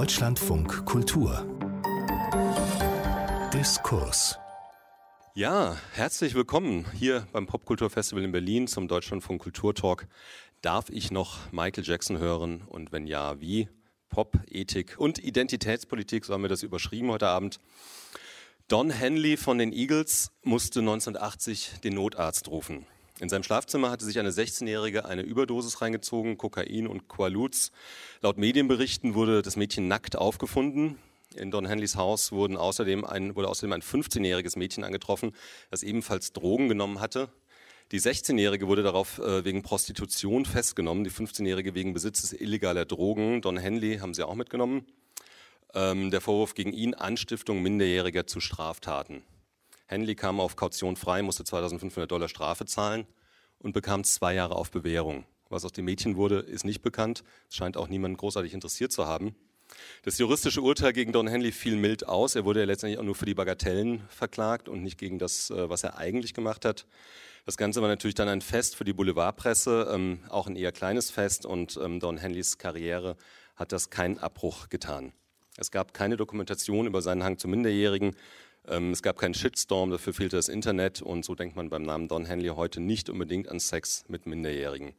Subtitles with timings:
[0.00, 1.46] Deutschlandfunk Kultur
[3.52, 4.38] Diskurs
[5.34, 10.08] ja, herzlich willkommen hier beim Popkulturfestival in Berlin zum Deutschlandfunk Kulturtalk.
[10.62, 13.68] Darf ich noch Michael Jackson hören und wenn ja, wie?
[14.08, 17.60] Pop, Ethik und Identitätspolitik, so haben wir das überschrieben heute Abend.
[18.68, 22.86] Don Henley von den Eagles musste 1980 den Notarzt rufen.
[23.20, 27.70] In seinem Schlafzimmer hatte sich eine 16-Jährige eine Überdosis reingezogen, Kokain und Quaaludes.
[28.22, 30.98] Laut Medienberichten wurde das Mädchen nackt aufgefunden.
[31.36, 35.32] In Don Henleys Haus wurden außerdem ein, wurde außerdem ein 15-jähriges Mädchen angetroffen,
[35.70, 37.28] das ebenfalls Drogen genommen hatte.
[37.92, 43.42] Die 16-Jährige wurde darauf äh, wegen Prostitution festgenommen, die 15-Jährige wegen Besitzes illegaler Drogen.
[43.42, 44.86] Don Henley haben sie auch mitgenommen.
[45.74, 49.22] Ähm, der Vorwurf gegen ihn, Anstiftung Minderjähriger zu Straftaten.
[49.90, 53.08] Henley kam auf Kaution frei, musste 2500 Dollar Strafe zahlen
[53.58, 55.24] und bekam zwei Jahre auf Bewährung.
[55.48, 57.24] Was aus dem Mädchen wurde, ist nicht bekannt.
[57.48, 59.34] Es scheint auch niemand großartig interessiert zu haben.
[60.04, 62.36] Das juristische Urteil gegen Don Henley fiel mild aus.
[62.36, 65.68] Er wurde ja letztendlich auch nur für die Bagatellen verklagt und nicht gegen das, äh,
[65.68, 66.86] was er eigentlich gemacht hat.
[67.44, 71.10] Das Ganze war natürlich dann ein Fest für die Boulevardpresse, ähm, auch ein eher kleines
[71.10, 73.16] Fest und ähm, Don Henleys Karriere
[73.56, 75.12] hat das keinen Abbruch getan.
[75.56, 78.14] Es gab keine Dokumentation über seinen Hang zu Minderjährigen.
[78.68, 82.08] Ähm, es gab keinen Shitstorm, dafür fehlte das Internet und so denkt man beim Namen
[82.08, 84.94] Don Henley heute nicht unbedingt an Sex mit Minderjährigen.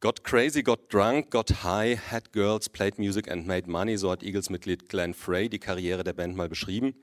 [0.00, 4.24] Got crazy, got drunk, got high, had girls, played music and made money, so hat
[4.24, 6.94] Eagles-Mitglied Glenn Frey die Karriere der Band mal beschrieben.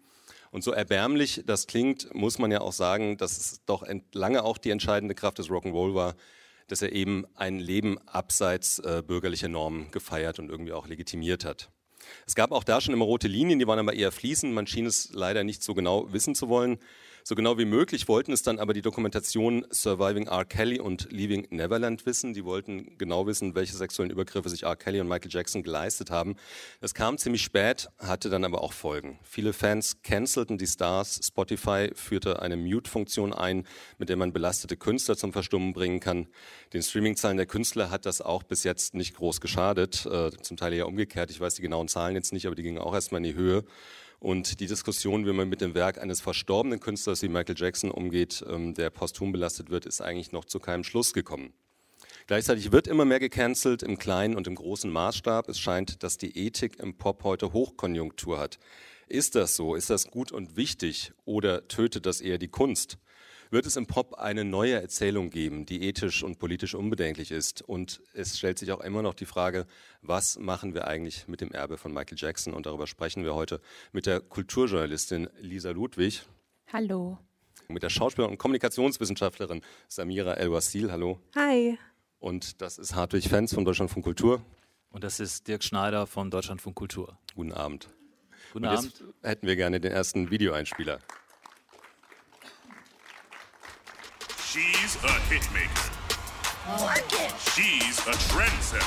[0.52, 4.58] Und so erbärmlich das klingt, muss man ja auch sagen, dass es doch lange auch
[4.58, 6.16] die entscheidende Kraft des Rock'n'Roll war,
[6.68, 11.70] dass er eben ein Leben abseits äh, bürgerlicher Normen gefeiert und irgendwie auch legitimiert hat.
[12.26, 14.54] Es gab auch da schon immer rote Linien, die waren aber eher fließend.
[14.54, 16.80] Man schien es leider nicht so genau wissen zu wollen.
[17.30, 20.46] So genau wie möglich wollten es dann aber die Dokumentation Surviving R.
[20.46, 22.34] Kelly und Leaving Neverland wissen.
[22.34, 24.76] Die wollten genau wissen, welche sexuellen Übergriffe sich R.
[24.76, 26.38] Kelly und Michael Jackson geleistet haben.
[26.82, 29.20] Das kam ziemlich spät, hatte dann aber auch Folgen.
[29.22, 31.20] Viele Fans cancelten die Stars.
[31.24, 33.68] Spotify führte eine Mute-Funktion ein,
[34.00, 36.30] mit der man belastete Künstler zum Verstummen bringen kann.
[36.74, 40.04] Den Streamingzahlen der Künstler hat das auch bis jetzt nicht groß geschadet.
[40.08, 41.30] Äh, zum Teil eher umgekehrt.
[41.30, 43.66] Ich weiß die genauen Zahlen jetzt nicht, aber die gingen auch erstmal in die Höhe.
[44.20, 48.44] Und die Diskussion, wie man mit dem Werk eines verstorbenen Künstlers wie Michael Jackson umgeht,
[48.48, 51.54] ähm, der posthum belastet wird, ist eigentlich noch zu keinem Schluss gekommen.
[52.28, 55.50] Gleichzeitig wird immer mehr gecancelt im kleinen und im großen Maßstab.
[55.50, 58.60] Es scheint, dass die Ethik im Pop heute Hochkonjunktur hat.
[59.08, 59.74] Ist das so?
[59.74, 63.00] Ist das gut und wichtig oder tötet das eher die Kunst?
[63.52, 67.62] Wird es im Pop eine neue Erzählung geben, die ethisch und politisch unbedenklich ist.
[67.62, 69.66] Und es stellt sich auch immer noch die Frage,
[70.02, 72.54] was machen wir eigentlich mit dem Erbe von Michael Jackson?
[72.54, 73.60] Und darüber sprechen wir heute
[73.92, 76.24] mit der Kulturjournalistin Lisa Ludwig.
[76.72, 77.18] Hallo.
[77.68, 80.92] Mit der Schauspielerin und Kommunikationswissenschaftlerin Samira El-Wasil.
[80.92, 81.20] Hallo.
[81.36, 81.78] Hi.
[82.20, 84.42] Und das ist Hartwig Fenz von Deutschland von Kultur.
[84.92, 87.18] Und das ist Dirk Schneider von Deutschland von Kultur.
[87.36, 87.90] Guten Abend.
[88.54, 89.04] Guten und Abend.
[89.22, 91.00] hätten wir gerne den ersten Videoeinspieler.
[94.50, 95.94] She's a hitmaker.
[96.82, 97.30] Work it.
[97.54, 98.82] She's a trendsetter.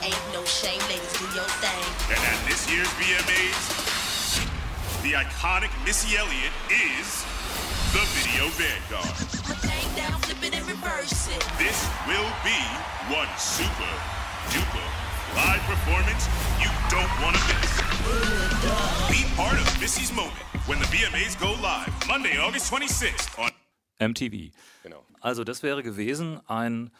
[0.00, 1.84] Ain't no shame, ladies, do your thing.
[2.08, 4.40] And at this year's VMAs,
[5.04, 7.28] the iconic Missy Elliott is
[7.92, 9.12] the video vanguard.
[9.92, 11.44] Down, flip it and reverse it.
[11.60, 11.76] This
[12.08, 12.56] will be
[13.12, 13.92] one super
[14.48, 14.86] duper
[15.36, 16.24] live performance
[16.56, 17.68] you don't want to miss.
[19.12, 23.52] Be part of Missy's moment when the VMAs go live Monday, August 26th on
[24.08, 24.52] MTV.
[24.82, 25.04] Genau.
[25.20, 26.90] Also das wäre gewesen ein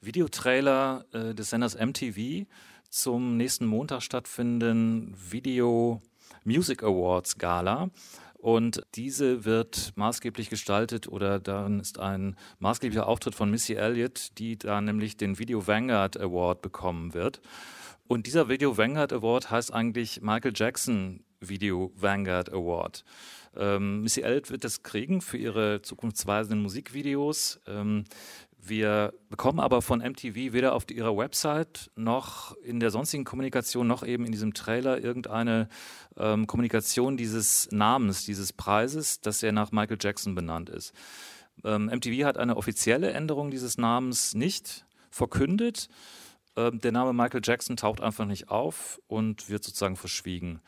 [0.00, 2.46] Videotrailer äh, des Senders MTV
[2.90, 6.00] zum nächsten Montag stattfindenden Video
[6.44, 7.90] Music Awards Gala.
[8.38, 14.56] Und diese wird maßgeblich gestaltet oder darin ist ein maßgeblicher Auftritt von Missy Elliott, die
[14.56, 17.40] da nämlich den Video Vanguard Award bekommen wird.
[18.06, 23.04] Und dieser Video Vanguard Award heißt eigentlich Michael Jackson Video Vanguard Award.
[23.58, 27.60] Ähm, Missy Elliott wird das kriegen für ihre zukunftsweisenden Musikvideos.
[27.66, 28.04] Ähm,
[28.60, 34.04] wir bekommen aber von MTV weder auf ihrer Website noch in der sonstigen Kommunikation noch
[34.04, 35.68] eben in diesem Trailer irgendeine
[36.16, 40.92] ähm, Kommunikation dieses Namens, dieses Preises, dass er nach Michael Jackson benannt ist.
[41.64, 45.88] Ähm, MTV hat eine offizielle Änderung dieses Namens nicht verkündet.
[46.56, 50.60] Ähm, der Name Michael Jackson taucht einfach nicht auf und wird sozusagen verschwiegen.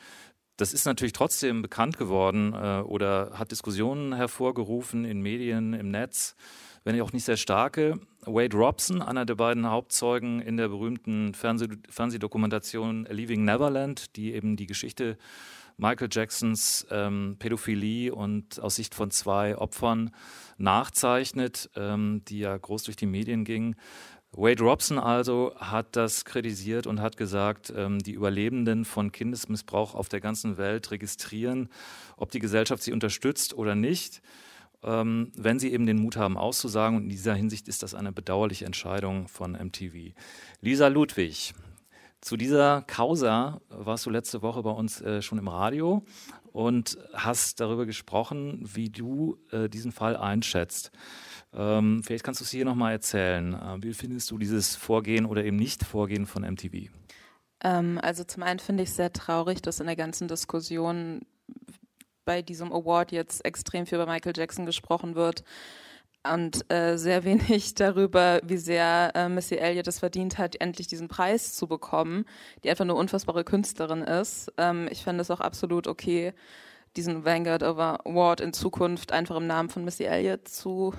[0.61, 6.37] Das ist natürlich trotzdem bekannt geworden äh, oder hat Diskussionen hervorgerufen in Medien, im Netz,
[6.85, 7.99] wenn auch nicht sehr starke.
[8.27, 14.57] Wade Robson, einer der beiden Hauptzeugen in der berühmten Fernseh Fernsehdokumentation Leaving Neverland, die eben
[14.57, 15.17] die Geschichte
[15.79, 20.11] Michael Jacksons ähm, Pädophilie und aus Sicht von zwei Opfern
[20.59, 23.77] nachzeichnet, ähm, die ja groß durch die Medien ging,
[24.33, 30.09] Wade Robson also hat das kritisiert und hat gesagt, ähm, die Überlebenden von Kindesmissbrauch auf
[30.09, 31.69] der ganzen Welt registrieren,
[32.17, 34.23] ob die Gesellschaft sie unterstützt oder nicht,
[34.85, 36.97] ähm, wenn sie eben den Mut haben auszusagen.
[36.97, 40.15] Und in dieser Hinsicht ist das eine bedauerliche Entscheidung von MTV.
[40.61, 41.53] Lisa Ludwig,
[42.21, 46.05] zu dieser Causa warst du letzte Woche bei uns äh, schon im Radio
[46.53, 50.93] und hast darüber gesprochen, wie du äh, diesen Fall einschätzt.
[51.53, 53.55] Ähm, vielleicht kannst du es hier nochmal erzählen.
[53.55, 56.91] Äh, wie findest du dieses Vorgehen oder eben Nicht-Vorgehen von MTV?
[57.63, 61.23] Ähm, also zum einen finde ich es sehr traurig, dass in der ganzen Diskussion
[62.25, 65.43] bei diesem Award jetzt extrem viel über Michael Jackson gesprochen wird
[66.29, 71.09] und äh, sehr wenig darüber, wie sehr äh, Missy Elliott es verdient hat, endlich diesen
[71.09, 72.25] Preis zu bekommen,
[72.63, 74.53] die einfach eine unfassbare Künstlerin ist.
[74.57, 76.33] Ähm, ich finde es auch absolut okay,
[76.97, 80.93] diesen Vanguard Award in Zukunft einfach im Namen von Missy Elliott zu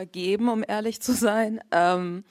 [0.00, 1.60] vergeben, um ehrlich zu sein.
[1.72, 2.24] Ähm,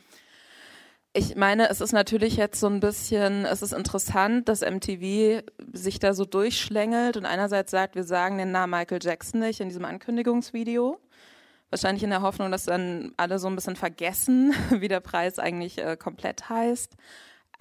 [1.14, 6.00] ich meine, es ist natürlich jetzt so ein bisschen, es ist interessant, dass MTV sich
[6.00, 9.86] da so durchschlängelt und einerseits sagt, wir sagen den Namen Michael Jackson nicht in diesem
[9.86, 11.00] Ankündigungsvideo.
[11.70, 15.78] Wahrscheinlich in der Hoffnung, dass dann alle so ein bisschen vergessen, wie der Preis eigentlich
[15.78, 16.96] äh, komplett heißt.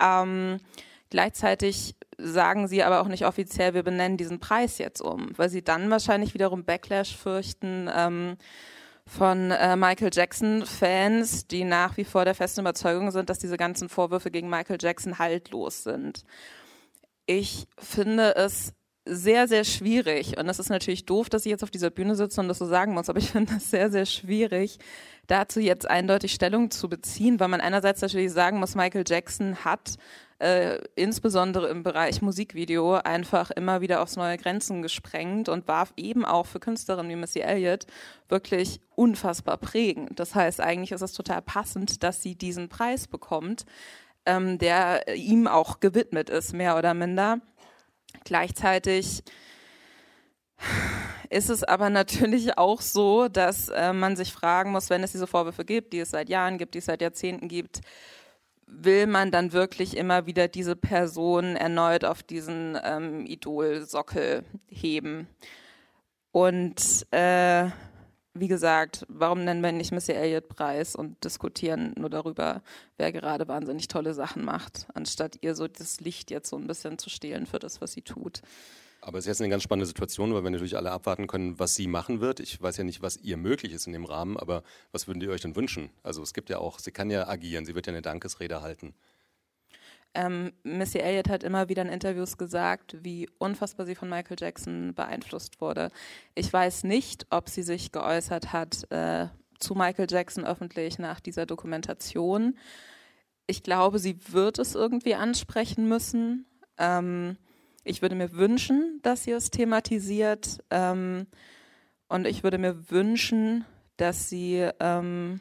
[0.00, 0.56] Ähm,
[1.11, 5.62] gleichzeitig sagen sie aber auch nicht offiziell, wir benennen diesen Preis jetzt um, weil sie
[5.62, 8.38] dann wahrscheinlich wiederum Backlash fürchten, ähm,
[9.08, 13.88] von äh, Michael Jackson-Fans, die nach wie vor der festen Überzeugung sind, dass diese ganzen
[13.88, 16.25] Vorwürfe gegen Michael Jackson haltlos sind.
[17.26, 18.75] Ich finde es
[19.08, 20.38] sehr, sehr schwierig.
[20.38, 22.66] Und es ist natürlich doof, dass ich jetzt auf dieser Bühne sitze und das so
[22.66, 24.78] sagen muss, aber ich finde es sehr, sehr schwierig,
[25.26, 29.94] dazu jetzt eindeutig Stellung zu beziehen, weil man einerseits natürlich sagen muss, Michael Jackson hat
[30.38, 36.25] äh, insbesondere im Bereich Musikvideo einfach immer wieder aufs neue Grenzen gesprengt und war eben
[36.25, 37.87] auch für Künstlerinnen wie Missy Elliott
[38.29, 40.19] wirklich unfassbar prägend.
[40.20, 43.67] Das heißt, eigentlich ist es total passend, dass sie diesen Preis bekommt,
[44.26, 47.40] ähm, der ihm auch gewidmet ist, mehr oder minder.
[48.25, 49.25] Gleichzeitig
[51.31, 55.26] ist es aber natürlich auch so, dass äh, man sich fragen muss, wenn es diese
[55.26, 57.81] Vorwürfe gibt, die es seit Jahren gibt, die es seit Jahrzehnten gibt,
[58.70, 65.28] will man dann wirklich immer wieder diese Person erneut auf diesen ähm, Idolsockel heben?
[66.32, 67.70] Und äh,
[68.34, 72.62] wie gesagt, warum nennen wir nicht Missy Elliott Preis und diskutieren nur darüber,
[72.96, 76.98] wer gerade wahnsinnig tolle Sachen macht, anstatt ihr so das Licht jetzt so ein bisschen
[76.98, 78.42] zu stehlen für das, was sie tut.
[79.08, 81.75] Aber es ist jetzt eine ganz spannende Situation, weil wir natürlich alle abwarten können, was
[81.75, 82.40] sie machen wird.
[82.40, 84.62] Ich weiß ja nicht, was ihr möglich ist in dem Rahmen, aber
[84.93, 85.88] was würden die euch denn wünschen?
[86.02, 88.93] Also es gibt ja auch, sie kann ja agieren, sie wird ja eine Dankesrede halten.
[90.12, 94.93] Ähm, Missy Elliott hat immer wieder in Interviews gesagt, wie unfassbar sie von Michael Jackson
[94.94, 95.90] beeinflusst wurde.
[96.34, 99.28] Ich weiß nicht, ob sie sich geäußert hat äh,
[99.58, 102.58] zu Michael Jackson öffentlich nach dieser Dokumentation.
[103.46, 106.44] Ich glaube, sie wird es irgendwie ansprechen müssen.
[106.76, 107.38] Ähm,
[107.88, 110.58] ich würde mir wünschen, dass sie es thematisiert.
[110.70, 111.26] Ähm,
[112.08, 113.64] und ich würde mir wünschen,
[113.96, 115.40] dass sie ähm,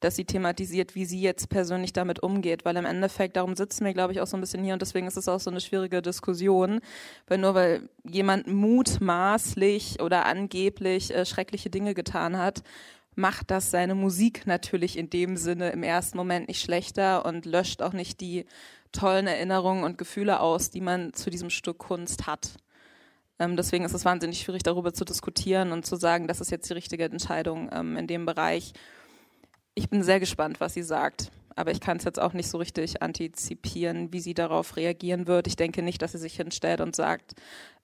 [0.00, 3.94] dass sie thematisiert, wie sie jetzt persönlich damit umgeht, weil im Endeffekt, darum sitzen wir,
[3.94, 6.02] glaube ich, auch so ein bisschen hier und deswegen ist es auch so eine schwierige
[6.02, 6.80] Diskussion,
[7.26, 12.62] weil nur weil jemand mutmaßlich oder angeblich äh, schreckliche Dinge getan hat,
[13.16, 17.82] macht das seine Musik natürlich in dem Sinne im ersten Moment nicht schlechter und löscht
[17.82, 18.44] auch nicht die
[18.92, 22.56] tollen Erinnerungen und Gefühle aus, die man zu diesem Stück Kunst hat.
[23.38, 26.68] Ähm, deswegen ist es wahnsinnig schwierig, darüber zu diskutieren und zu sagen, das ist jetzt
[26.68, 28.72] die richtige Entscheidung ähm, in dem Bereich
[29.78, 31.30] ich bin sehr gespannt, was sie sagt.
[31.54, 35.46] Aber ich kann es jetzt auch nicht so richtig antizipieren, wie sie darauf reagieren wird.
[35.46, 37.34] Ich denke nicht, dass sie sich hinstellt und sagt,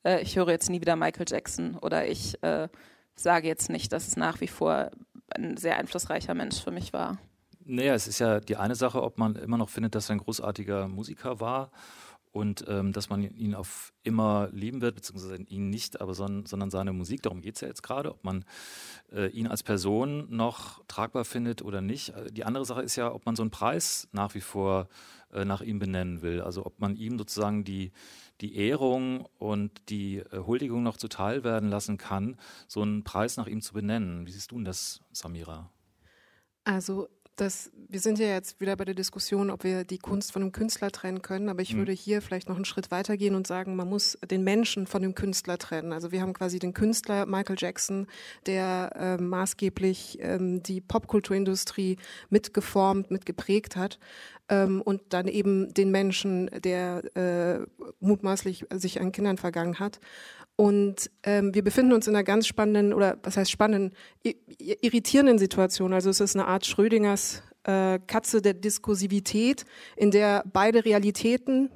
[0.04, 2.68] äh, ich höre jetzt nie wieder Michael Jackson oder ich äh,
[3.14, 4.90] sage jetzt nicht, dass es nach wie vor
[5.34, 7.18] ein sehr einflussreicher Mensch für mich war.
[7.66, 10.18] Naja, es ist ja die eine Sache, ob man immer noch findet, dass er ein
[10.18, 11.70] großartiger Musiker war
[12.34, 16.68] und ähm, dass man ihn auf immer lieben wird, beziehungsweise ihn nicht, aber son sondern
[16.68, 17.22] seine Musik.
[17.22, 18.44] Darum geht es ja jetzt gerade, ob man
[19.12, 22.08] äh, ihn als Person noch tragbar findet oder nicht.
[22.08, 24.88] Äh, die andere Sache ist ja, ob man so einen Preis nach wie vor
[25.32, 26.40] äh, nach ihm benennen will.
[26.40, 27.92] Also ob man ihm sozusagen die,
[28.40, 33.46] die Ehrung und die äh, Huldigung noch zuteil werden lassen kann, so einen Preis nach
[33.46, 34.26] ihm zu benennen.
[34.26, 35.70] Wie siehst du denn das, Samira?
[36.64, 40.42] Also das, wir sind ja jetzt wieder bei der Diskussion, ob wir die Kunst von
[40.42, 41.78] dem Künstler trennen können, aber ich mhm.
[41.78, 45.14] würde hier vielleicht noch einen Schritt weitergehen und sagen, man muss den Menschen von dem
[45.14, 45.92] Künstler trennen.
[45.92, 48.06] Also wir haben quasi den Künstler Michael Jackson,
[48.46, 51.98] der äh, maßgeblich ähm, die Popkulturindustrie
[52.30, 53.98] mitgeformt, mitgeprägt hat
[54.48, 57.66] ähm, und dann eben den Menschen, der äh,
[58.00, 60.00] mutmaßlich sich an Kindern vergangen hat.
[60.56, 63.96] Und ähm, wir befinden uns in einer ganz spannenden oder was heißt spannenden,
[64.58, 65.92] irritierenden Situation.
[65.92, 69.64] Also es ist eine Art Schrödingers äh, Katze der Diskursivität,
[69.96, 71.70] in der beide Realitäten,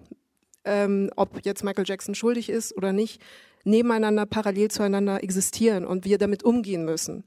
[0.64, 3.20] ähm, ob jetzt Michael Jackson schuldig ist oder nicht,
[3.64, 7.24] nebeneinander parallel zueinander existieren und wir damit umgehen müssen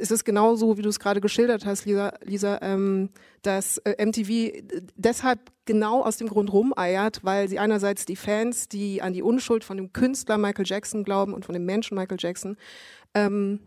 [0.00, 3.10] es ist genauso, wie du es gerade geschildert hast, Lisa, Lisa ähm,
[3.42, 4.62] dass äh, MTV
[4.96, 9.64] deshalb genau aus dem Grund rumeiert, weil sie einerseits die Fans, die an die Unschuld
[9.64, 12.56] von dem Künstler Michael Jackson glauben und von dem Menschen Michael Jackson,
[13.14, 13.60] ähm,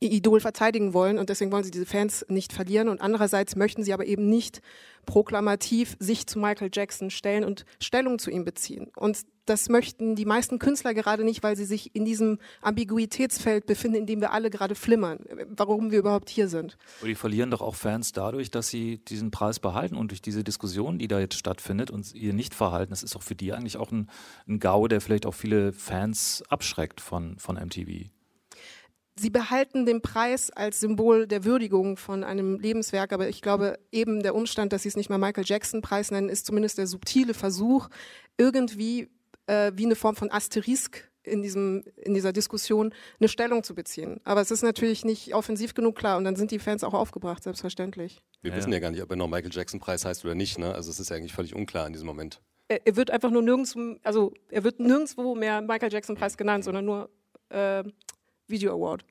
[0.00, 3.82] ihr Idol verteidigen wollen und deswegen wollen sie diese Fans nicht verlieren und andererseits möchten
[3.82, 4.60] sie aber eben nicht
[5.06, 8.90] proklamativ sich zu Michael Jackson stellen und Stellung zu ihm beziehen.
[8.94, 13.96] Und das möchten die meisten Künstler gerade nicht, weil sie sich in diesem Ambiguitätsfeld befinden,
[13.96, 16.76] in dem wir alle gerade flimmern, warum wir überhaupt hier sind.
[17.00, 20.44] Und die verlieren doch auch Fans dadurch, dass sie diesen Preis behalten und durch diese
[20.44, 23.90] Diskussion, die da jetzt stattfindet und ihr Nichtverhalten, das ist auch für die eigentlich auch
[23.90, 24.10] ein,
[24.46, 28.10] ein GAU, der vielleicht auch viele Fans abschreckt von, von MTV.
[29.18, 34.22] Sie behalten den Preis als Symbol der Würdigung von einem Lebenswerk, aber ich glaube, eben
[34.22, 37.34] der Umstand, dass Sie es nicht mal Michael Jackson Preis nennen, ist zumindest der subtile
[37.34, 37.88] Versuch,
[38.36, 39.08] irgendwie
[39.46, 44.20] äh, wie eine Form von Asterisk in, diesem, in dieser Diskussion eine Stellung zu beziehen.
[44.24, 47.42] Aber es ist natürlich nicht offensiv genug klar und dann sind die Fans auch aufgebracht,
[47.42, 48.22] selbstverständlich.
[48.42, 48.56] Wir ja.
[48.56, 50.58] wissen ja gar nicht, ob er noch Michael Jackson Preis heißt oder nicht.
[50.58, 50.74] Ne?
[50.74, 52.40] Also es ist ja eigentlich völlig unklar in diesem Moment.
[52.68, 56.64] Er, er wird einfach nur nirgendwo, also er wird nirgendwo mehr Michael Jackson Preis genannt,
[56.64, 57.10] sondern nur
[57.50, 57.82] äh,
[58.48, 59.04] Video Award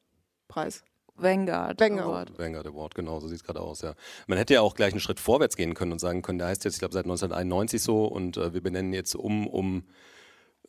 [0.47, 0.83] Preis.
[1.15, 2.37] Vanguard, Vanguard Award.
[2.37, 3.95] Vanguard Award, genau, so sieht es gerade aus, ja.
[4.27, 6.63] Man hätte ja auch gleich einen Schritt vorwärts gehen können und sagen können, der heißt
[6.63, 9.87] jetzt, ich glaube, seit 1991 so und äh, wir benennen jetzt um, um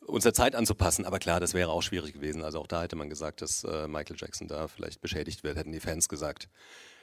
[0.07, 1.05] uns der Zeit anzupassen.
[1.05, 2.43] Aber klar, das wäre auch schwierig gewesen.
[2.43, 5.71] Also auch da hätte man gesagt, dass äh, Michael Jackson da vielleicht beschädigt wird, hätten
[5.71, 6.49] die Fans gesagt.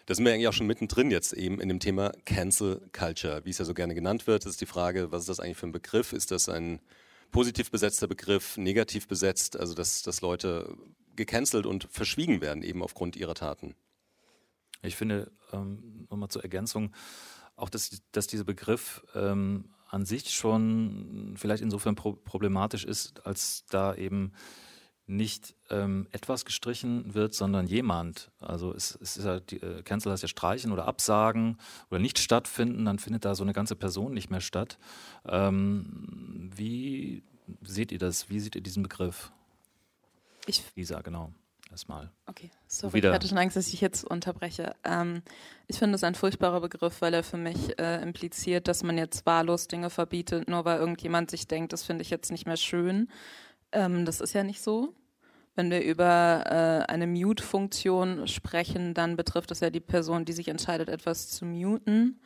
[0.06, 3.50] Da sind wir eigentlich auch schon mittendrin jetzt eben in dem Thema Cancel Culture, wie
[3.50, 4.44] es ja so gerne genannt wird.
[4.44, 6.12] Das ist die Frage, was ist das eigentlich für ein Begriff?
[6.12, 6.80] Ist das ein
[7.32, 9.58] positiv besetzter Begriff, negativ besetzt?
[9.58, 10.76] Also dass, dass Leute
[11.16, 13.74] gecancelt und verschwiegen werden, eben aufgrund ihrer Taten.
[14.82, 16.92] Ich finde, ähm, nochmal zur Ergänzung,
[17.56, 23.64] auch dass, dass dieser Begriff ähm, an sich schon vielleicht insofern pro problematisch ist, als
[23.70, 24.32] da eben
[25.08, 28.32] nicht ähm, etwas gestrichen wird, sondern jemand.
[28.40, 31.58] Also es, es ist ja, die, äh, Cancel heißt ja streichen oder absagen
[31.90, 34.78] oder nicht stattfinden, dann findet da so eine ganze Person nicht mehr statt.
[35.24, 37.22] Ähm, wie
[37.62, 38.28] seht ihr das?
[38.28, 39.30] Wie seht ihr diesen Begriff?
[40.46, 41.32] Ich, Lisa, genau.
[41.70, 42.10] Erstmal.
[42.26, 44.74] Okay, sorry, ich hatte schon Angst, dass ich jetzt unterbreche.
[44.84, 45.22] Ähm,
[45.66, 49.26] ich finde es ein furchtbarer Begriff, weil er für mich äh, impliziert, dass man jetzt
[49.26, 53.08] wahllos Dinge verbietet, nur weil irgendjemand sich denkt, das finde ich jetzt nicht mehr schön.
[53.72, 54.94] Ähm, das ist ja nicht so.
[55.56, 60.48] Wenn wir über äh, eine Mute-Funktion sprechen, dann betrifft das ja die Person, die sich
[60.48, 62.20] entscheidet, etwas zu muten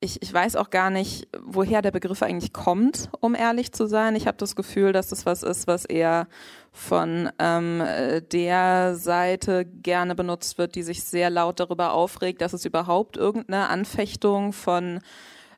[0.00, 4.16] ich, ich weiß auch gar nicht, woher der Begriff eigentlich kommt, um ehrlich zu sein.
[4.16, 6.26] Ich habe das Gefühl, dass das was ist, was eher
[6.72, 7.82] von ähm,
[8.32, 13.68] der Seite gerne benutzt wird, die sich sehr laut darüber aufregt, dass es überhaupt irgendeine
[13.68, 15.00] Anfechtung von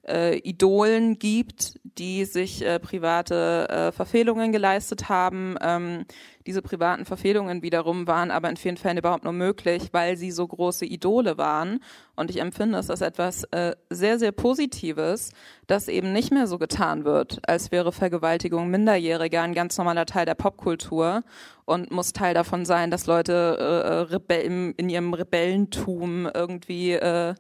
[0.09, 5.57] äh, Idolen gibt, die sich äh, private äh, Verfehlungen geleistet haben.
[5.61, 6.05] Ähm,
[6.47, 10.47] diese privaten Verfehlungen wiederum waren aber in vielen Fällen überhaupt nur möglich, weil sie so
[10.47, 11.81] große Idole waren.
[12.17, 15.31] Und ich empfinde es als etwas äh, sehr, sehr Positives,
[15.67, 20.27] dass eben nicht mehr so getan wird, als wäre Vergewaltigung Minderjähriger ein ganz normaler Teil
[20.27, 21.23] der Popkultur
[21.65, 27.35] und muss Teil davon sein, dass Leute äh, äh in ihrem Rebellentum irgendwie äh,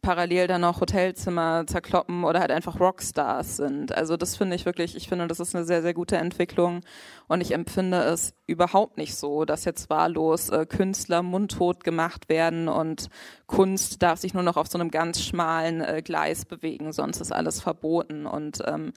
[0.00, 3.96] parallel dann noch Hotelzimmer zerkloppen oder halt einfach Rockstars sind.
[3.96, 6.80] Also das finde ich wirklich, ich finde, das ist eine sehr, sehr gute Entwicklung
[7.26, 12.68] und ich empfinde es überhaupt nicht so, dass jetzt wahllos äh, Künstler mundtot gemacht werden
[12.68, 13.08] und
[13.46, 17.32] Kunst darf sich nur noch auf so einem ganz schmalen äh, Gleis bewegen, sonst ist
[17.32, 18.92] alles verboten und ähm,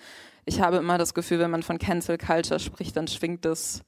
[0.45, 3.83] ich habe immer das Gefühl, wenn man von Cancel Culture spricht, dann schwingt es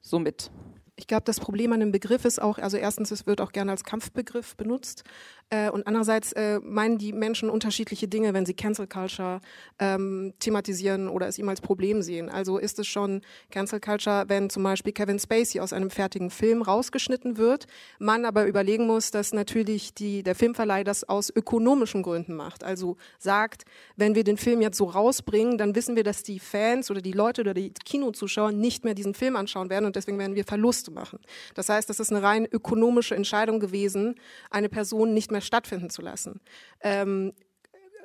[0.00, 0.50] so mit.
[0.98, 3.70] Ich glaube, das Problem an dem Begriff ist auch, also erstens, es wird auch gerne
[3.70, 5.04] als Kampfbegriff benutzt.
[5.48, 9.40] Äh, und andererseits äh, meinen die Menschen unterschiedliche Dinge, wenn sie Cancel Culture
[9.78, 12.28] ähm, thematisieren oder es ihm als Problem sehen.
[12.28, 16.62] Also ist es schon Cancel Culture, wenn zum Beispiel Kevin Spacey aus einem fertigen Film
[16.62, 17.66] rausgeschnitten wird,
[18.00, 22.64] man aber überlegen muss, dass natürlich die, der Filmverleih das aus ökonomischen Gründen macht.
[22.64, 26.90] Also sagt, wenn wir den Film jetzt so rausbringen, dann wissen wir, dass die Fans
[26.90, 30.34] oder die Leute oder die Kinozuschauer nicht mehr diesen Film anschauen werden und deswegen werden
[30.34, 30.44] wir
[30.86, 31.18] Verluste machen.
[31.54, 34.16] Das heißt, das ist eine rein ökonomische Entscheidung gewesen,
[34.50, 36.40] eine Person nicht mehr mehr stattfinden zu lassen.
[36.80, 37.32] Ähm,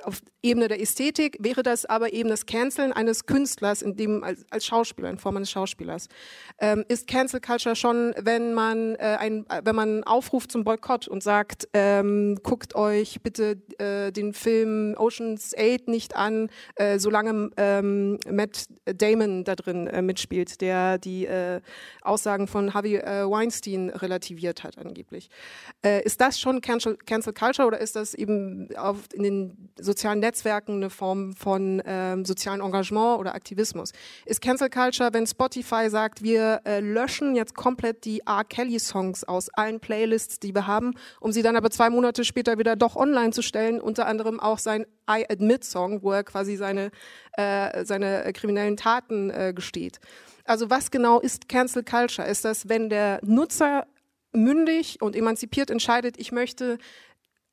[0.03, 4.46] auf Ebene der Ästhetik wäre das aber eben das Canceln eines Künstlers, in dem als,
[4.50, 6.08] als Schauspieler, in Form eines Schauspielers.
[6.60, 11.22] Ähm, ist Cancel Culture schon, wenn man äh, ein, wenn man aufruft zum Boykott und
[11.22, 18.17] sagt, ähm, guckt euch bitte äh, den Film Ocean's 8 nicht an, äh, solange ähm,
[18.29, 21.62] Matt Damon da drin äh, mitspielt, der die äh,
[22.01, 25.29] Aussagen von Harvey äh, Weinstein relativiert hat angeblich.
[25.84, 30.75] Ist das schon Cancel, Cancel Culture oder ist das eben auf, in den sozialen Netzwerken
[30.75, 33.91] eine Form von ähm, sozialen Engagement oder Aktivismus?
[34.25, 38.43] Ist Cancel Culture, wenn Spotify sagt, wir äh, löschen jetzt komplett die R.
[38.43, 42.57] Kelly Songs aus allen Playlists, die wir haben, um sie dann aber zwei Monate später
[42.57, 46.55] wieder doch online zu stellen, unter anderem auch sein I Admit Song, wo er quasi
[46.55, 46.91] seine,
[47.33, 50.00] äh, seine kriminellen Taten äh, gesteht.
[50.45, 52.27] Also was genau ist Cancel Culture?
[52.27, 53.86] Ist das, wenn der Nutzer
[54.33, 56.77] mündig und emanzipiert entscheidet, ich möchte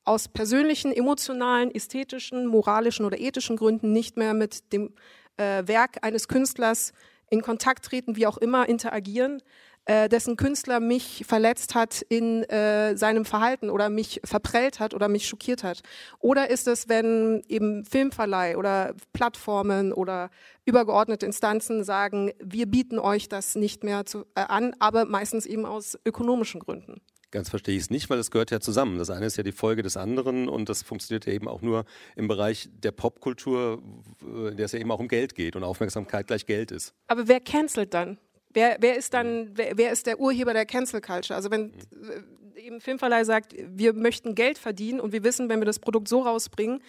[0.08, 4.94] aus persönlichen, emotionalen, ästhetischen, moralischen oder ethischen Gründen nicht mehr mit dem
[5.36, 6.92] äh, Werk eines Künstlers
[7.30, 9.42] in Kontakt treten, wie auch immer interagieren,
[9.84, 15.08] äh, dessen Künstler mich verletzt hat in äh, seinem Verhalten oder mich verprellt hat oder
[15.08, 15.82] mich schockiert hat?
[16.20, 20.30] Oder ist es, wenn eben Filmverleih oder Plattformen oder
[20.64, 25.66] übergeordnete Instanzen sagen, wir bieten euch das nicht mehr zu, äh, an, aber meistens eben
[25.66, 27.00] aus ökonomischen Gründen?
[27.30, 28.98] Ganz verstehe ich es nicht, weil es gehört ja zusammen.
[28.98, 31.84] Das eine ist ja die Folge des anderen und das funktioniert ja eben auch nur
[32.16, 33.82] im Bereich der Popkultur,
[34.22, 36.94] in der es ja eben auch um Geld geht und Aufmerksamkeit gleich Geld ist.
[37.06, 38.18] Aber wer cancelt dann?
[38.54, 41.36] Wer, wer ist dann, wer, wer, ist der Urheber der Cancel Culture?
[41.36, 45.66] Also wenn äh, eben Filmverleih sagt, wir möchten Geld verdienen und wir wissen, wenn wir
[45.66, 46.82] das Produkt so rausbringen,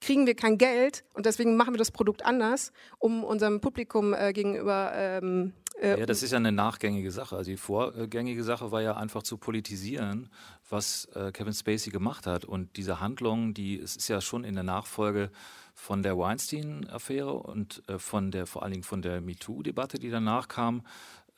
[0.00, 4.32] kriegen wir kein Geld und deswegen machen wir das Produkt anders, um unserem Publikum äh,
[4.32, 7.36] gegenüber ähm, äh, ja, das ist ja eine nachgängige Sache.
[7.36, 10.28] Also die vorgängige Sache war ja einfach zu politisieren,
[10.68, 12.44] was äh, Kevin Spacey gemacht hat.
[12.44, 15.30] Und diese Handlung, die es ist ja schon in der Nachfolge
[15.74, 20.48] von der Weinstein-Affäre und äh, von der, vor allen Dingen von der MeToo-Debatte, die danach
[20.48, 20.82] kam,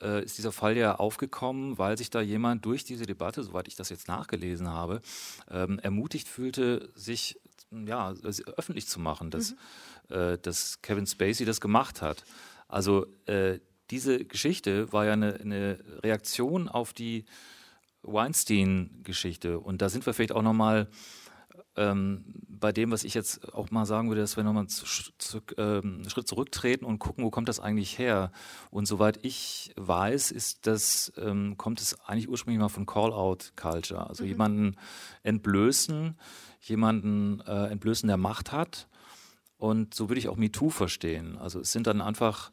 [0.01, 3.75] äh, ist dieser Fall ja aufgekommen, weil sich da jemand durch diese Debatte, soweit ich
[3.75, 5.01] das jetzt nachgelesen habe,
[5.49, 7.39] ähm, ermutigt fühlte, sich
[7.71, 8.13] ja,
[8.55, 9.55] öffentlich zu machen, dass,
[10.09, 10.15] mhm.
[10.15, 12.23] äh, dass Kevin Spacey das gemacht hat.
[12.67, 17.25] Also äh, diese Geschichte war ja eine, eine Reaktion auf die
[18.03, 19.59] Weinstein-Geschichte.
[19.59, 20.87] Und da sind wir vielleicht auch nochmal
[21.75, 24.67] ähm, bei dem, was ich jetzt auch mal sagen würde, dass wir nochmal
[25.57, 28.31] ähm, einen Schritt zurücktreten und gucken, wo kommt das eigentlich her?
[28.71, 34.07] Und soweit ich weiß, ist das, ähm, kommt es eigentlich ursprünglich mal von Call-out-Culture.
[34.07, 34.29] Also mhm.
[34.29, 34.75] jemanden
[35.23, 36.17] entblößen,
[36.61, 38.87] jemanden äh, entblößen, der Macht hat.
[39.57, 41.37] Und so würde ich auch MeToo verstehen.
[41.37, 42.51] Also es sind dann einfach,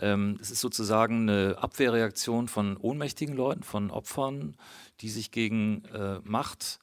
[0.00, 4.56] es ist sozusagen eine Abwehrreaktion von ohnmächtigen Leuten, von Opfern,
[5.00, 6.78] die sich gegen äh, Macht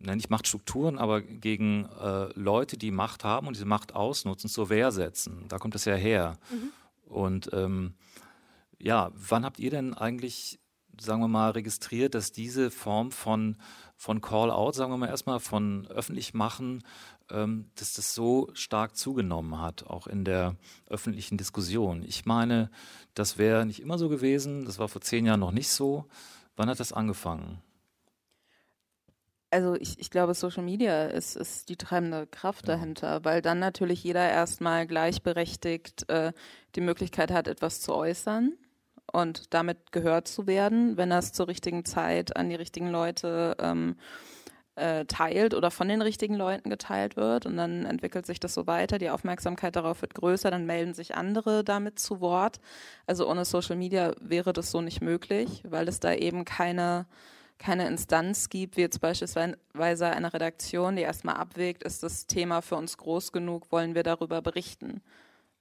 [0.00, 4.70] ne, nicht Machtstrukturen, aber gegen äh, Leute, die Macht haben und diese Macht ausnutzen, zur
[4.70, 5.44] Wehr setzen.
[5.48, 6.38] Da kommt das ja her.
[6.50, 6.70] Mhm.
[7.12, 7.94] Und ähm,
[8.78, 10.58] ja, wann habt ihr denn eigentlich,
[11.00, 13.56] sagen wir mal, registriert, dass diese Form von,
[13.96, 16.82] von Call-out, sagen wir mal erstmal, von öffentlich machen,
[17.30, 22.02] ähm, dass das so stark zugenommen hat, auch in der öffentlichen Diskussion?
[22.02, 22.70] Ich meine,
[23.14, 26.06] das wäre nicht immer so gewesen, das war vor zehn Jahren noch nicht so.
[26.56, 27.62] Wann hat das angefangen?
[29.52, 32.74] Also ich, ich glaube, Social Media ist, ist die treibende Kraft ja.
[32.74, 36.32] dahinter, weil dann natürlich jeder erstmal gleichberechtigt äh,
[36.76, 38.52] die Möglichkeit hat, etwas zu äußern
[39.12, 43.96] und damit gehört zu werden, wenn das zur richtigen Zeit an die richtigen Leute ähm,
[44.76, 48.66] äh, teilt oder von den richtigen Leuten geteilt wird und dann entwickelt sich das so
[48.66, 52.60] weiter, die Aufmerksamkeit darauf wird größer, dann melden sich andere damit zu Wort.
[53.06, 57.06] Also ohne Social Media wäre das so nicht möglich, weil es da eben keine
[57.60, 62.76] keine Instanz gibt, wie jetzt beispielsweise eine Redaktion, die erstmal abwägt, ist das Thema für
[62.76, 65.02] uns groß genug, wollen wir darüber berichten.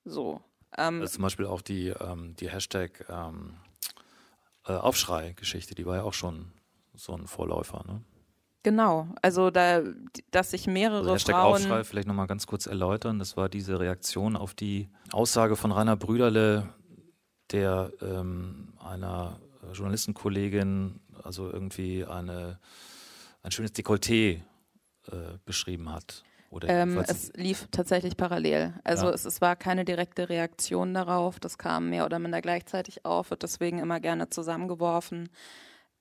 [0.05, 0.39] So.
[0.77, 3.55] Ähm, also zum Beispiel auch die, ähm, die Hashtag ähm,
[4.65, 6.51] äh, Aufschrei-Geschichte, die war ja auch schon
[6.93, 8.01] so ein Vorläufer, ne?
[8.61, 9.81] Genau, also da,
[10.31, 11.53] dass sich mehrere also Hashtag Frauen...
[11.53, 15.95] Aufschrei vielleicht nochmal ganz kurz erläutern, das war diese Reaktion auf die Aussage von Rainer
[15.95, 16.67] Brüderle,
[17.51, 19.39] der ähm, einer
[19.71, 22.59] Journalistenkollegin also irgendwie eine,
[23.43, 24.41] ein schönes Dekolleté
[25.07, 26.23] äh, beschrieben hat.
[26.67, 28.73] Ähm, es lief tatsächlich parallel.
[28.83, 29.13] Also ja.
[29.13, 31.39] es, es, war keine direkte Reaktion darauf.
[31.39, 35.29] Das kam mehr oder minder gleichzeitig auf, wird deswegen immer gerne zusammengeworfen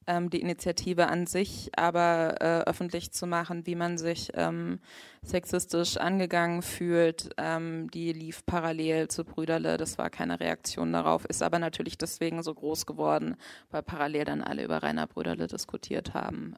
[0.08, 4.80] ähm, die Initiative an sich, aber äh, öffentlich zu machen, wie man sich ähm,
[5.22, 9.76] sexistisch angegangen fühlt, ähm, die lief parallel zu Brüderle.
[9.76, 13.36] Das war keine Reaktion darauf, ist aber natürlich deswegen so groß geworden,
[13.70, 16.56] weil parallel dann alle über Rainer Brüderle diskutiert haben.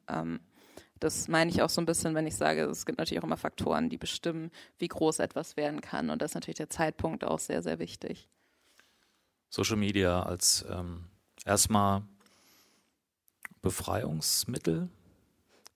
[1.01, 3.39] Das meine ich auch so ein bisschen, wenn ich sage, es gibt natürlich auch immer
[3.39, 6.11] Faktoren, die bestimmen, wie groß etwas werden kann.
[6.11, 8.29] Und da ist natürlich der Zeitpunkt auch sehr, sehr wichtig.
[9.49, 11.07] Social Media als ähm,
[11.45, 12.03] erstmal
[13.63, 14.89] Befreiungsmittel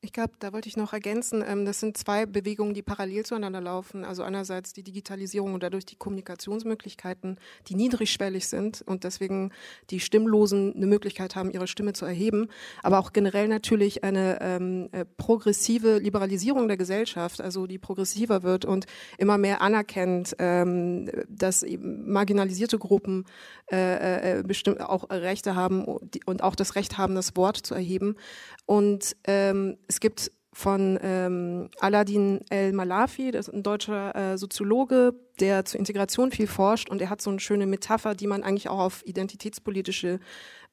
[0.04, 3.60] ich glaube, da wollte ich noch ergänzen, ähm, das sind zwei Bewegungen, die parallel zueinander
[3.60, 4.04] laufen.
[4.04, 7.38] Also einerseits die Digitalisierung und dadurch die Kommunikationsmöglichkeiten,
[7.68, 9.50] die niedrigschwellig sind und deswegen
[9.90, 12.48] die Stimmlosen eine Möglichkeit haben, ihre Stimme zu erheben.
[12.82, 18.66] Aber auch generell natürlich eine ähm, äh, progressive Liberalisierung der Gesellschaft, also die progressiver wird
[18.66, 18.84] und
[19.16, 23.24] immer mehr anerkennt, ähm, dass marginalisierte Gruppen
[23.72, 28.16] äh, äh, bestimmt auch Rechte haben und auch das Recht haben, das Wort zu erheben.
[28.66, 35.64] Und ähm, es gibt von ähm, Aladin El-Malafi, das ist ein deutscher äh, Soziologe, der
[35.64, 38.78] zur Integration viel forscht und er hat so eine schöne Metapher, die man eigentlich auch
[38.78, 40.20] auf identitätspolitische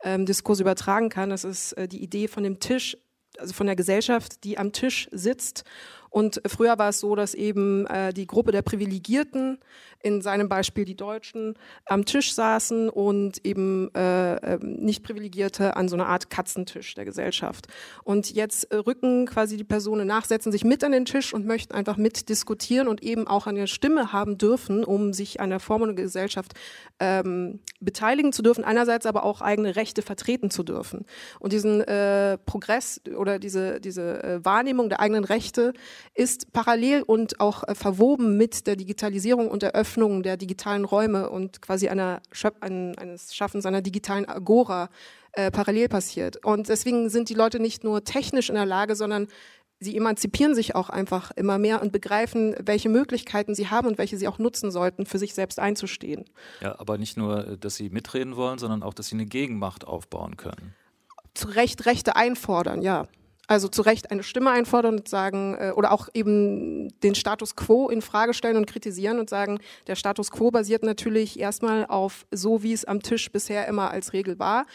[0.03, 1.31] ähm, Diskurse übertragen kann.
[1.31, 2.95] Das ist äh, die Idee von dem Tisch,
[3.39, 5.63] also von der Gesellschaft, die am Tisch sitzt
[6.11, 9.59] und früher war es so, dass eben äh, die Gruppe der Privilegierten,
[10.03, 15.87] in seinem Beispiel die Deutschen, am Tisch saßen und eben äh, ähm, nicht Privilegierte an
[15.87, 17.67] so einer Art Katzentisch der Gesellschaft.
[18.03, 21.45] Und jetzt äh, rücken quasi die Personen nach, setzen sich mit an den Tisch und
[21.45, 25.81] möchten einfach mitdiskutieren und eben auch eine Stimme haben dürfen, um sich an der Form
[25.83, 26.53] der Gesellschaft
[26.99, 31.05] ähm, beteiligen zu dürfen, einerseits aber auch eigene Rechte vertreten zu dürfen.
[31.39, 35.73] Und diesen äh, Progress oder diese, diese äh, Wahrnehmung der eigenen Rechte
[36.13, 41.29] ist parallel und auch äh, verwoben mit der Digitalisierung und der Öffnung der digitalen Räume
[41.29, 44.89] und quasi einer Schöp ein, eines Schaffens einer digitalen Agora
[45.33, 46.43] äh, parallel passiert.
[46.45, 49.27] Und deswegen sind die Leute nicht nur technisch in der Lage, sondern
[49.79, 54.17] sie emanzipieren sich auch einfach immer mehr und begreifen, welche Möglichkeiten sie haben und welche
[54.17, 56.25] sie auch nutzen sollten, für sich selbst einzustehen.
[56.61, 60.37] Ja, aber nicht nur, dass sie mitreden wollen, sondern auch, dass sie eine Gegenmacht aufbauen
[60.37, 60.75] können.
[61.33, 63.07] Zu Recht Rechte einfordern, ja.
[63.51, 67.89] Also zu Recht eine Stimme einfordern und sagen, äh, oder auch eben den Status quo
[67.89, 72.63] in Frage stellen und kritisieren und sagen, der Status quo basiert natürlich erstmal auf so,
[72.63, 74.65] wie es am Tisch bisher immer als Regel war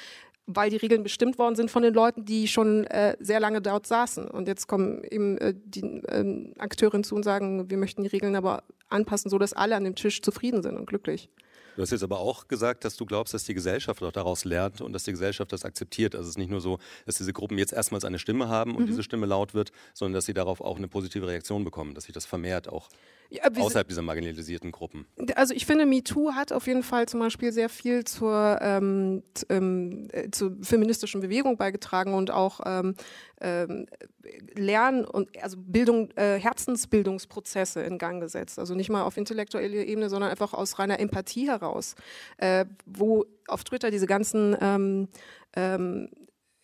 [0.49, 3.85] weil die Regeln bestimmt worden sind von den Leuten, die schon äh, sehr lange dort
[3.85, 4.29] saßen.
[4.29, 8.37] Und jetzt kommen eben äh, die äh, Akteure hinzu und sagen, wir möchten die Regeln
[8.37, 11.31] aber anpassen, so dass alle an dem Tisch zufrieden sind und glücklich.
[11.77, 14.81] Du hast jetzt aber auch gesagt, dass du glaubst, dass die Gesellschaft auch daraus lernt
[14.81, 16.15] und dass die Gesellschaft das akzeptiert.
[16.15, 18.85] Also es ist nicht nur so, dass diese Gruppen jetzt erstmals eine Stimme haben und
[18.85, 18.87] mhm.
[18.87, 22.15] diese Stimme laut wird, sondern dass sie darauf auch eine positive Reaktion bekommen, dass sich
[22.15, 22.89] das vermehrt auch
[23.31, 25.07] ja, außerhalb dieser marginalisierten Gruppen.
[25.35, 30.09] Also ich finde, MeToo hat auf jeden Fall zum Beispiel sehr viel zur, ähm, ähm,
[30.13, 32.95] äh, zur feministischen Bewegung beigetragen und auch ähm,
[33.41, 33.87] ähm,
[34.55, 38.59] Lern- und also Bildung, äh, Herzensbildungsprozesse in Gang gesetzt.
[38.59, 41.95] Also nicht mal auf intellektueller Ebene, sondern einfach aus reiner Empathie heraus,
[42.39, 45.09] äh, wo auf Twitter diese ganzen ähm,
[45.55, 46.11] ähm,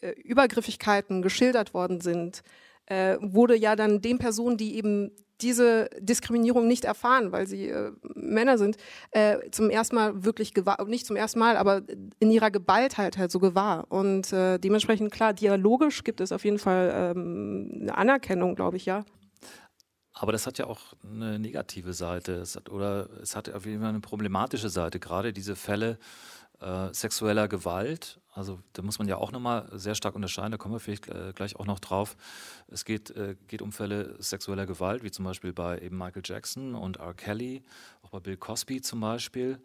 [0.00, 2.42] äh, Übergriffigkeiten geschildert worden sind,
[2.86, 7.92] äh, wurde ja dann den Personen, die eben diese Diskriminierung nicht erfahren, weil sie äh,
[8.14, 8.76] Männer sind,
[9.10, 11.82] äh, zum ersten Mal wirklich gewahr, nicht zum ersten Mal, aber
[12.18, 13.86] in ihrer Gewaltheit halt so gewahr.
[13.88, 18.86] Und äh, dementsprechend, klar, dialogisch gibt es auf jeden Fall ähm, eine Anerkennung, glaube ich,
[18.86, 19.04] ja.
[20.14, 23.80] Aber das hat ja auch eine negative Seite es hat, oder es hat auf jeden
[23.80, 25.00] Fall eine problematische Seite.
[25.00, 25.98] Gerade diese Fälle
[26.60, 30.74] äh, sexueller Gewalt also da muss man ja auch nochmal sehr stark unterscheiden, da kommen
[30.74, 32.16] wir vielleicht äh, gleich auch noch drauf.
[32.66, 36.74] Es geht, äh, geht um Fälle sexueller Gewalt, wie zum Beispiel bei eben Michael Jackson
[36.74, 37.12] und R.
[37.12, 37.62] Kelly,
[38.02, 39.60] auch bei Bill Cosby zum Beispiel,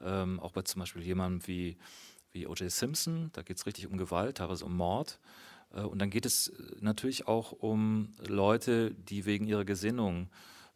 [0.00, 1.76] ähm, auch bei zum Beispiel jemandem wie,
[2.32, 2.70] wie O.J.
[2.70, 5.20] Simpson, da geht es richtig um Gewalt, teilweise um Mord.
[5.74, 10.30] Äh, und dann geht es natürlich auch um Leute, die wegen ihrer Gesinnung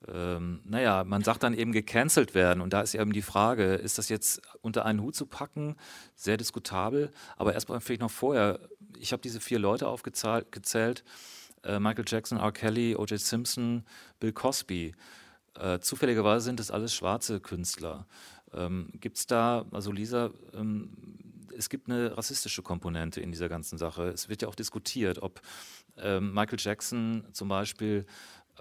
[0.09, 2.61] ähm, naja, man sagt dann eben gecancelt werden.
[2.61, 5.77] Und da ist eben die Frage, ist das jetzt unter einen Hut zu packen?
[6.17, 7.11] Sehr diskutabel.
[7.37, 8.61] Aber erstmal vielleicht noch vorher,
[8.99, 11.05] ich habe diese vier Leute aufgezählt.
[11.63, 12.53] Äh, Michael Jackson, R.
[12.53, 13.21] Kelly, O.J.
[13.21, 13.85] Simpson,
[14.19, 14.95] Bill Cosby.
[15.59, 18.07] Äh, zufälligerweise sind das alles schwarze Künstler.
[18.55, 20.91] Ähm, gibt es da, also Lisa, ähm,
[21.57, 24.05] es gibt eine rassistische Komponente in dieser ganzen Sache.
[24.09, 25.43] Es wird ja auch diskutiert, ob
[25.99, 28.07] ähm, Michael Jackson zum Beispiel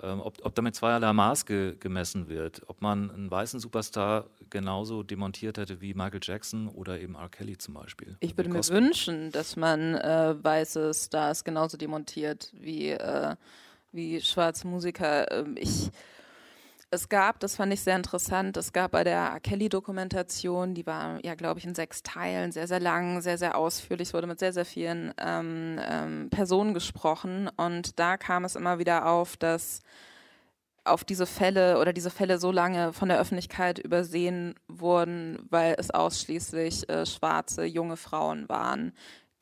[0.01, 2.61] ob, ob damit zweierlei Maß ge, gemessen wird.
[2.67, 7.29] Ob man einen weißen Superstar genauso demontiert hätte wie Michael Jackson oder eben R.
[7.29, 8.17] Kelly zum Beispiel.
[8.19, 13.35] Ich würde mir wünschen, dass man äh, weiße Stars genauso demontiert wie, äh,
[13.91, 15.31] wie schwarze Musiker.
[15.31, 15.91] Ähm, ich
[16.91, 21.35] es gab, das fand ich sehr interessant, es gab bei der Kelly-Dokumentation, die war ja,
[21.35, 24.53] glaube ich, in sechs Teilen, sehr, sehr lang, sehr, sehr ausführlich, es wurde mit sehr,
[24.53, 29.81] sehr vielen ähm, ähm, Personen gesprochen und da kam es immer wieder auf, dass
[30.83, 35.91] auf diese Fälle oder diese Fälle so lange von der Öffentlichkeit übersehen wurden, weil es
[35.91, 38.93] ausschließlich äh, schwarze junge Frauen waren,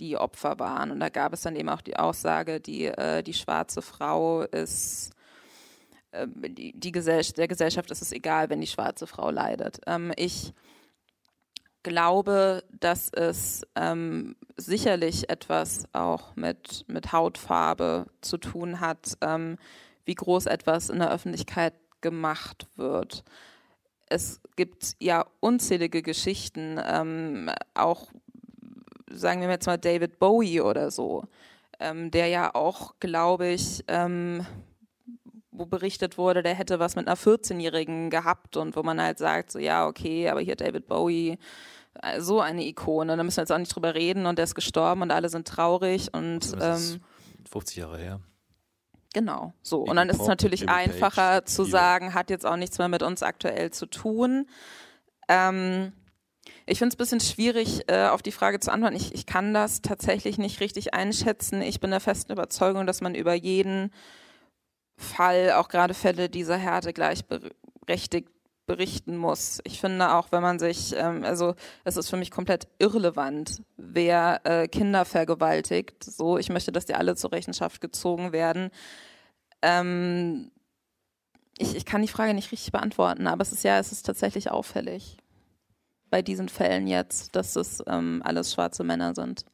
[0.02, 0.92] die Opfer waren.
[0.92, 5.12] Und da gab es dann eben auch die Aussage, die, äh, die schwarze Frau ist,
[6.14, 9.80] die, die Gesell der Gesellschaft ist es egal, wenn die schwarze Frau leidet.
[9.88, 10.54] Ähm, ich
[11.84, 19.58] glaube, dass es ähm, sicherlich etwas auch mit, mit Hautfarbe zu tun hat, ähm,
[20.06, 23.24] wie groß etwas in der Öffentlichkeit gemacht wird.
[24.10, 28.08] Es gibt ja unzählige Geschichten, ähm, auch
[29.10, 31.24] sagen wir jetzt mal David Bowie oder so,
[31.80, 34.46] ähm, der ja auch, glaube ich, ähm,
[35.58, 39.52] wo berichtet wurde, der hätte was mit einer 14-Jährigen gehabt und wo man halt sagt,
[39.52, 41.38] so ja, okay, aber hier David Bowie,
[42.02, 44.56] äh, so eine Ikone, da müssen wir jetzt auch nicht drüber reden und der ist
[44.56, 47.02] gestorben und alle sind traurig und ähm,
[47.50, 48.20] 50 Jahre her.
[49.14, 49.82] Genau, so.
[49.82, 53.24] Und dann ist es natürlich einfacher zu sagen, hat jetzt auch nichts mehr mit uns
[53.24, 54.48] aktuell zu tun.
[55.28, 55.94] Ähm,
[56.66, 58.96] ich finde es ein bisschen schwierig, äh, auf die Frage zu antworten.
[58.96, 61.62] Ich, ich kann das tatsächlich nicht richtig einschätzen.
[61.62, 63.92] Ich bin der festen Überzeugung, dass man über jeden
[64.98, 68.30] Fall, auch gerade Fälle dieser Härte, gleichberechtigt
[68.66, 69.60] berichten muss.
[69.64, 71.56] Ich finde auch, wenn man sich, ähm, also
[71.86, 76.04] es ist für mich komplett irrelevant, wer äh, Kinder vergewaltigt.
[76.04, 78.70] So, ich möchte, dass die alle zur Rechenschaft gezogen werden.
[79.62, 80.52] Ähm,
[81.58, 84.52] ich, ich kann die Frage nicht richtig beantworten, aber es ist ja, es ist tatsächlich
[84.52, 85.18] auffällig
[86.10, 89.46] bei diesen Fällen jetzt, dass es ähm, alles schwarze Männer sind.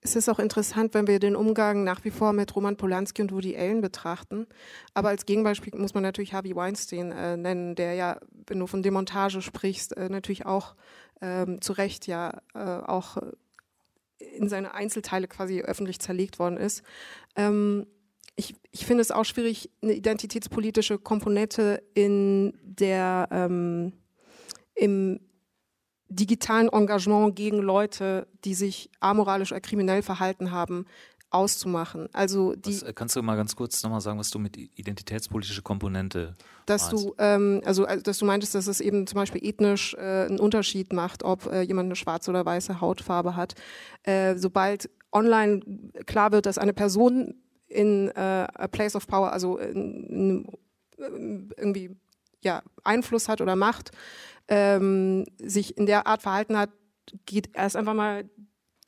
[0.00, 3.32] Es ist auch interessant, wenn wir den Umgang nach wie vor mit Roman Polanski und
[3.32, 4.46] Woody Allen betrachten.
[4.94, 8.82] Aber als Gegenbeispiel muss man natürlich Harvey Weinstein äh, nennen, der ja, wenn du von
[8.82, 10.76] Demontage sprichst, äh, natürlich auch
[11.20, 13.16] ähm, zu Recht ja äh, auch
[14.18, 16.82] in seine Einzelteile quasi öffentlich zerlegt worden ist.
[17.36, 17.86] Ähm,
[18.36, 23.92] ich, ich finde es auch schwierig, eine identitätspolitische Komponente in der ähm,
[24.74, 25.18] im
[26.08, 30.86] digitalen Engagement gegen Leute, die sich amoralisch oder kriminell verhalten haben,
[31.30, 32.08] auszumachen.
[32.12, 35.62] Also die, was, äh, kannst du mal ganz kurz nochmal sagen, was du mit identitätspolitische
[35.62, 37.04] Komponente dass meinst?
[37.04, 40.40] du ähm, also, also dass du meintest, dass es eben zum Beispiel ethnisch äh, einen
[40.40, 43.54] Unterschied macht, ob äh, jemand eine schwarze oder weiße Hautfarbe hat.
[44.04, 45.60] Äh, sobald online
[46.06, 47.34] klar wird, dass eine Person
[47.66, 50.46] in äh, a place of power, also in,
[50.96, 51.90] in, irgendwie
[52.42, 53.90] ja Einfluss hat oder Macht,
[54.48, 56.70] ähm, sich in der Art verhalten hat,
[57.26, 58.28] geht erst einfach mal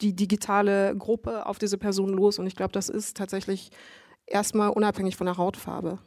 [0.01, 2.39] die digitale Gruppe auf diese Person los.
[2.39, 3.71] Und ich glaube, das ist tatsächlich
[4.27, 5.99] erstmal unabhängig von der Hautfarbe.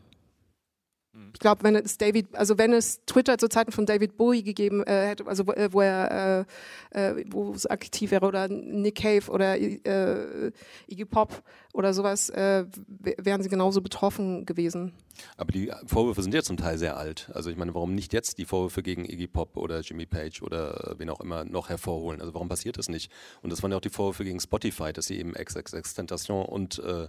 [1.34, 4.82] Ich glaube, wenn es David, also wenn es Twitter zu Zeiten von David Bowie gegeben
[4.84, 6.46] äh, hätte, also wo, äh, wo er
[6.92, 10.52] äh, äh, wo es aktiv wäre oder Nick Cave oder äh,
[10.88, 12.66] Iggy Pop oder sowas, äh,
[12.98, 14.94] wären sie genauso betroffen gewesen.
[15.38, 17.30] Aber die Vorwürfe sind ja zum Teil sehr alt.
[17.34, 20.96] Also ich meine, warum nicht jetzt die Vorwürfe gegen Iggy Pop oder Jimmy Page oder
[20.98, 22.22] wen auch immer noch hervorholen?
[22.22, 23.12] Also warum passiert das nicht?
[23.44, 27.08] Und das waren ja auch die Vorwürfe gegen Spotify, dass sie eben XXX und äh,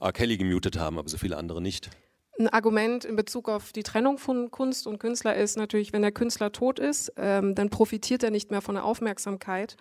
[0.00, 0.12] R.
[0.12, 1.90] Kelly gemutet haben, aber so viele andere nicht.
[2.38, 6.12] Ein Argument in Bezug auf die Trennung von Kunst und Künstler ist natürlich, wenn der
[6.12, 9.76] Künstler tot ist, ähm, dann profitiert er nicht mehr von der Aufmerksamkeit.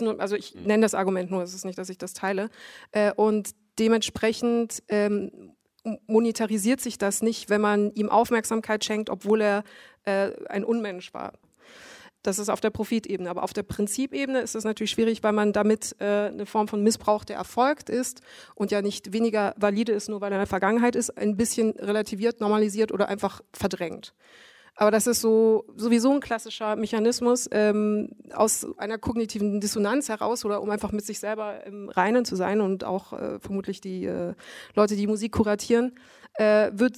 [0.00, 0.62] Nur, also ich mhm.
[0.64, 2.50] nenne das Argument nur, es ist nicht, dass ich das teile.
[2.90, 5.54] Äh, und dementsprechend ähm,
[6.06, 9.64] monetarisiert sich das nicht, wenn man ihm Aufmerksamkeit schenkt, obwohl er
[10.04, 11.32] äh, ein Unmensch war.
[12.22, 13.28] Das ist auf der Profitebene.
[13.28, 16.82] Aber auf der Prinzipebene ist es natürlich schwierig, weil man damit äh, eine Form von
[16.82, 18.20] Missbrauch, der erfolgt ist
[18.54, 21.72] und ja nicht weniger valide ist, nur weil er in der Vergangenheit ist, ein bisschen
[21.72, 24.14] relativiert, normalisiert oder einfach verdrängt.
[24.74, 30.62] Aber das ist so sowieso ein klassischer Mechanismus ähm, aus einer kognitiven Dissonanz heraus oder
[30.62, 34.34] um einfach mit sich selber im Reinen zu sein und auch äh, vermutlich die äh,
[34.74, 35.94] Leute, die Musik kuratieren,
[36.34, 36.96] äh, wird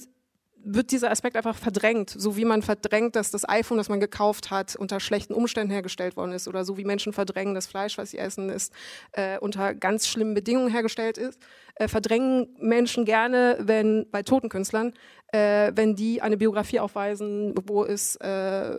[0.65, 4.49] wird dieser Aspekt einfach verdrängt, so wie man verdrängt, dass das iPhone, das man gekauft
[4.49, 8.11] hat, unter schlechten Umständen hergestellt worden ist oder so wie Menschen verdrängen, das Fleisch, was
[8.11, 8.73] sie essen, ist
[9.11, 11.39] äh, unter ganz schlimmen Bedingungen hergestellt ist,
[11.75, 14.93] äh, verdrängen Menschen gerne, wenn bei toten Künstlern,
[15.35, 18.77] äh, wenn die eine Biografie aufweisen, wo es äh,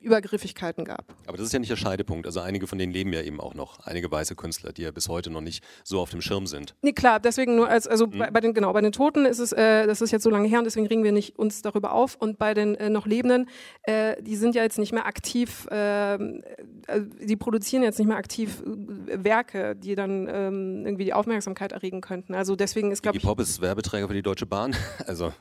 [0.00, 1.14] Übergriffigkeiten gab.
[1.26, 2.26] Aber das ist ja nicht der Scheidepunkt.
[2.26, 3.78] Also einige von denen leben ja eben auch noch.
[3.86, 6.74] Einige weiße Künstler, die ja bis heute noch nicht so auf dem Schirm sind.
[6.82, 8.18] Nee, klar, deswegen nur als, also mhm.
[8.18, 10.48] bei, bei, den, genau, bei den Toten ist es, äh, das ist jetzt so lange
[10.48, 12.16] her und deswegen regen wir nicht uns darüber auf.
[12.16, 13.48] Und bei den äh, noch Lebenden,
[13.82, 16.42] äh, die sind ja jetzt nicht mehr aktiv, ähm,
[16.88, 22.00] äh, die produzieren jetzt nicht mehr aktiv Werke, die dann ähm, irgendwie die Aufmerksamkeit erregen
[22.24, 22.34] könnten.
[22.34, 23.24] Also deswegen ist, glaube ich.
[23.24, 24.74] Pop ist Werbeträger für die Deutsche Bahn.
[25.06, 25.32] Also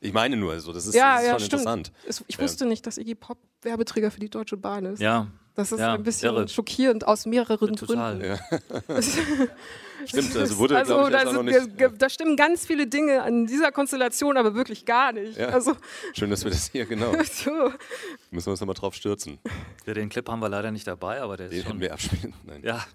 [0.00, 1.62] ich meine nur, also das ist, ja, das ist ja, schon stimmt.
[1.62, 1.92] interessant.
[2.28, 5.00] Ich wusste nicht, dass Iggy Pop Werbeträger für die Deutsche Bahn ist.
[5.00, 5.28] Ja.
[5.54, 6.48] Das ist ja, ein bisschen irre.
[6.48, 8.16] schockierend aus mehreren Total.
[8.16, 8.38] Gründen.
[8.88, 9.02] Ja.
[10.06, 13.72] Stimmt, also wurde, also, ich, da, sind, nicht, da, stimmen ganz viele Dinge an dieser
[13.72, 15.36] Konstellation, aber wirklich gar nicht.
[15.36, 15.48] Ja.
[15.48, 15.74] Also,
[16.12, 17.12] Schön, dass wir das hier, genau.
[17.24, 17.72] so.
[18.30, 19.40] Müssen wir uns nochmal drauf stürzen.
[19.86, 21.80] Ja, den Clip haben wir leider nicht dabei, aber der den ist schon...
[21.80, 22.34] wir abspielen.
[22.44, 22.62] Nein.
[22.62, 22.86] Ja.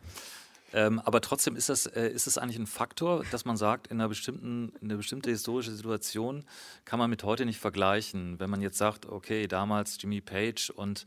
[0.73, 3.99] Ähm, aber trotzdem ist das, äh, ist das eigentlich ein Faktor, dass man sagt, in
[3.99, 6.45] einer bestimmten, in einer bestimmten historischen Situation
[6.83, 8.39] kann man mit heute nicht vergleichen.
[8.39, 11.05] Wenn man jetzt sagt, okay, damals Jimmy Page und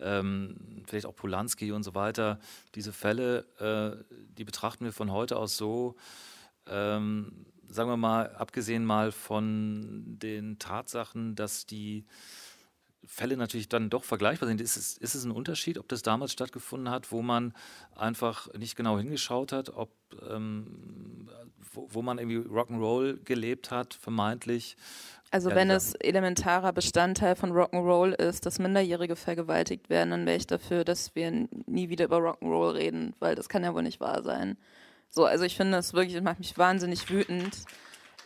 [0.00, 2.40] ähm, vielleicht auch Polanski und so weiter,
[2.74, 4.04] diese Fälle, äh,
[4.36, 5.94] die betrachten wir von heute aus so,
[6.66, 12.04] ähm, sagen wir mal, abgesehen mal von den Tatsachen, dass die
[13.06, 14.60] Fälle natürlich dann doch vergleichbar sind.
[14.60, 17.54] Ist es, ist es ein Unterschied, ob das damals stattgefunden hat, wo man
[17.94, 19.90] einfach nicht genau hingeschaut hat, ob
[20.28, 21.28] ähm,
[21.72, 24.76] wo, wo, man irgendwie Rock'n'Roll gelebt hat, vermeintlich?
[25.30, 30.46] Also wenn es elementarer Bestandteil von Rock'n'Roll ist, dass Minderjährige vergewaltigt werden, dann wäre ich
[30.46, 34.22] dafür, dass wir nie wieder über Rock'n'Roll reden, weil das kann ja wohl nicht wahr
[34.22, 34.56] sein.
[35.10, 37.56] So, also ich finde das wirklich, das macht mich wahnsinnig wütend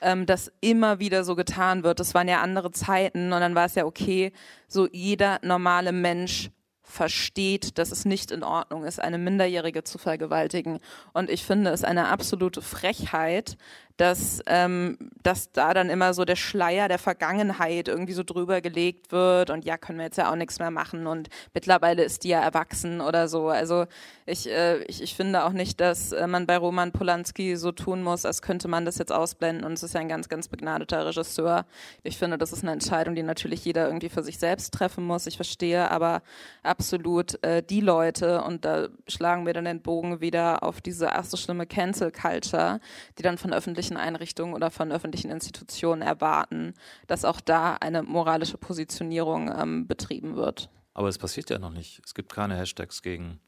[0.01, 2.01] ähm, das immer wieder so getan wird.
[2.01, 4.33] Das waren ja andere Zeiten und dann war es ja okay,
[4.67, 6.51] so jeder normale Mensch
[6.83, 10.79] versteht, dass es nicht in Ordnung ist, eine Minderjährige zu vergewaltigen.
[11.13, 13.59] Und ich finde es eine absolute Frechheit,
[13.99, 19.11] dass, ähm, dass da dann immer so der Schleier der Vergangenheit irgendwie so drüber gelegt
[19.13, 22.29] wird und ja, können wir jetzt ja auch nichts mehr machen und mittlerweile ist die
[22.29, 23.49] ja erwachsen oder so.
[23.49, 23.87] Also
[24.25, 28.03] ich, äh, ich, ich finde auch nicht, dass äh, man bei Roman Polanski so tun
[28.03, 31.05] muss, als könnte man das jetzt ausblenden und es ist ja ein ganz, ganz begnadeter
[31.05, 31.67] Regisseur.
[32.05, 35.27] Ich finde, das ist eine Entscheidung, die natürlich jeder irgendwie für sich selbst treffen muss.
[35.27, 36.23] Ich verstehe aber
[36.63, 41.37] absolut äh, die Leute und da schlagen wir dann den Bogen wieder auf diese erste
[41.37, 42.81] schlimme Cancel Culture,
[43.19, 46.75] die dann von öffentlichen öffentlichen Einrichtungen oder von öffentlichen Institutionen erwarten,
[47.07, 50.71] dass auch da eine moralische Positionierung ähm, betrieben wird.
[50.95, 52.01] Aber es passiert ja noch nicht.
[52.05, 53.41] Es gibt keine Hashtags gegen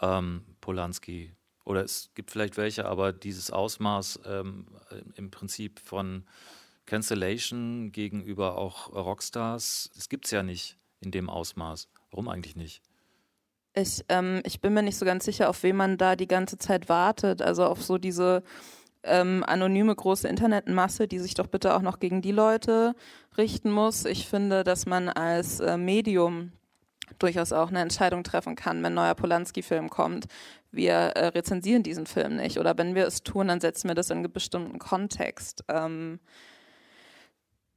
[0.00, 1.32] ähm, Polanski.
[1.64, 4.66] Oder es gibt vielleicht welche, aber dieses Ausmaß ähm,
[5.14, 6.24] im Prinzip von
[6.86, 11.88] Cancellation gegenüber auch Rockstars, das gibt es ja nicht in dem Ausmaß.
[12.10, 12.82] Warum eigentlich nicht?
[13.74, 16.58] Ich, ähm, ich bin mir nicht so ganz sicher, auf wen man da die ganze
[16.58, 17.40] Zeit wartet.
[17.40, 18.42] Also auf so diese
[19.04, 22.94] ähm, anonyme große Internetmasse, die sich doch bitte auch noch gegen die Leute
[23.36, 24.04] richten muss.
[24.04, 26.52] Ich finde, dass man als äh, Medium
[27.18, 30.26] durchaus auch eine Entscheidung treffen kann, wenn ein neuer Polanski-Film kommt.
[30.70, 32.58] Wir äh, rezensieren diesen Film nicht.
[32.58, 35.64] Oder wenn wir es tun, dann setzen wir das in einen bestimmten Kontext.
[35.68, 36.20] Ähm,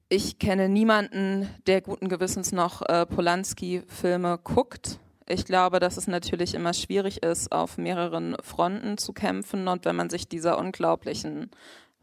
[0.07, 4.99] ich kenne niemanden, der guten Gewissens noch äh, Polanski-Filme guckt.
[5.27, 9.67] Ich glaube, dass es natürlich immer schwierig ist, auf mehreren Fronten zu kämpfen.
[9.67, 11.49] Und wenn man sich dieser unglaublichen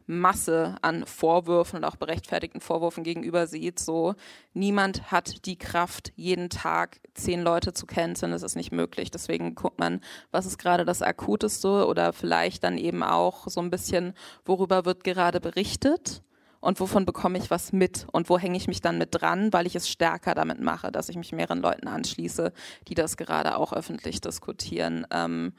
[0.05, 4.15] Masse an Vorwürfen und auch berechtfertigten Vorwürfen gegenüber sieht, so
[4.53, 8.33] niemand hat die Kraft, jeden Tag zehn Leute zu canceln.
[8.33, 9.11] Das ist nicht möglich.
[9.11, 13.69] Deswegen guckt man, was ist gerade das Akuteste oder vielleicht dann eben auch so ein
[13.69, 16.23] bisschen, worüber wird gerade berichtet
[16.63, 19.67] und wovon bekomme ich was mit und wo hänge ich mich dann mit dran, weil
[19.67, 22.53] ich es stärker damit mache, dass ich mich mehreren Leuten anschließe,
[22.87, 25.05] die das gerade auch öffentlich diskutieren.
[25.11, 25.53] Ähm,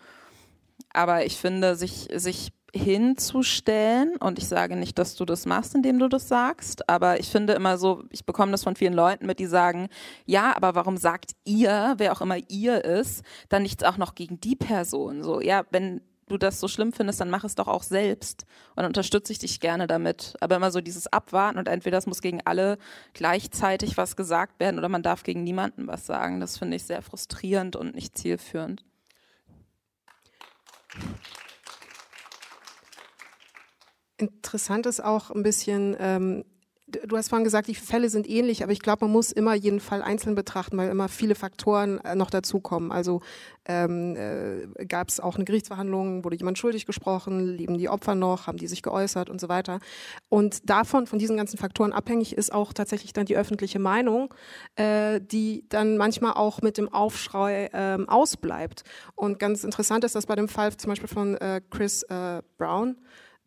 [0.94, 5.98] aber ich finde, sich, sich hinzustellen, und ich sage nicht, dass du das machst, indem
[5.98, 9.38] du das sagst, aber ich finde immer so, ich bekomme das von vielen Leuten mit,
[9.38, 9.88] die sagen,
[10.24, 14.40] ja, aber warum sagt ihr, wer auch immer ihr ist, dann nichts auch noch gegen
[14.40, 15.22] die Person?
[15.22, 18.78] So, ja, wenn du das so schlimm findest, dann mach es doch auch selbst und
[18.78, 20.34] dann unterstütze ich dich gerne damit.
[20.40, 22.78] Aber immer so dieses Abwarten und entweder es muss gegen alle
[23.12, 27.02] gleichzeitig was gesagt werden oder man darf gegen niemanden was sagen, das finde ich sehr
[27.02, 28.84] frustrierend und nicht zielführend.
[34.16, 36.44] Interessant ist auch ein bisschen, ähm,
[37.06, 39.80] du hast vorhin gesagt, die Fälle sind ähnlich, aber ich glaube, man muss immer jeden
[39.80, 42.92] Fall einzeln betrachten, weil immer viele Faktoren äh, noch dazukommen.
[42.92, 43.20] Also
[43.66, 48.46] ähm, äh, gab es auch eine Gerichtsverhandlung, wurde jemand schuldig gesprochen, leben die Opfer noch,
[48.46, 49.80] haben die sich geäußert und so weiter.
[50.28, 54.34] Und davon, von diesen ganzen Faktoren abhängig ist auch tatsächlich dann die öffentliche Meinung,
[54.76, 58.84] äh, die dann manchmal auch mit dem Aufschrei äh, ausbleibt.
[59.14, 62.96] Und ganz interessant ist das bei dem Fall zum Beispiel von äh, Chris äh, Brown,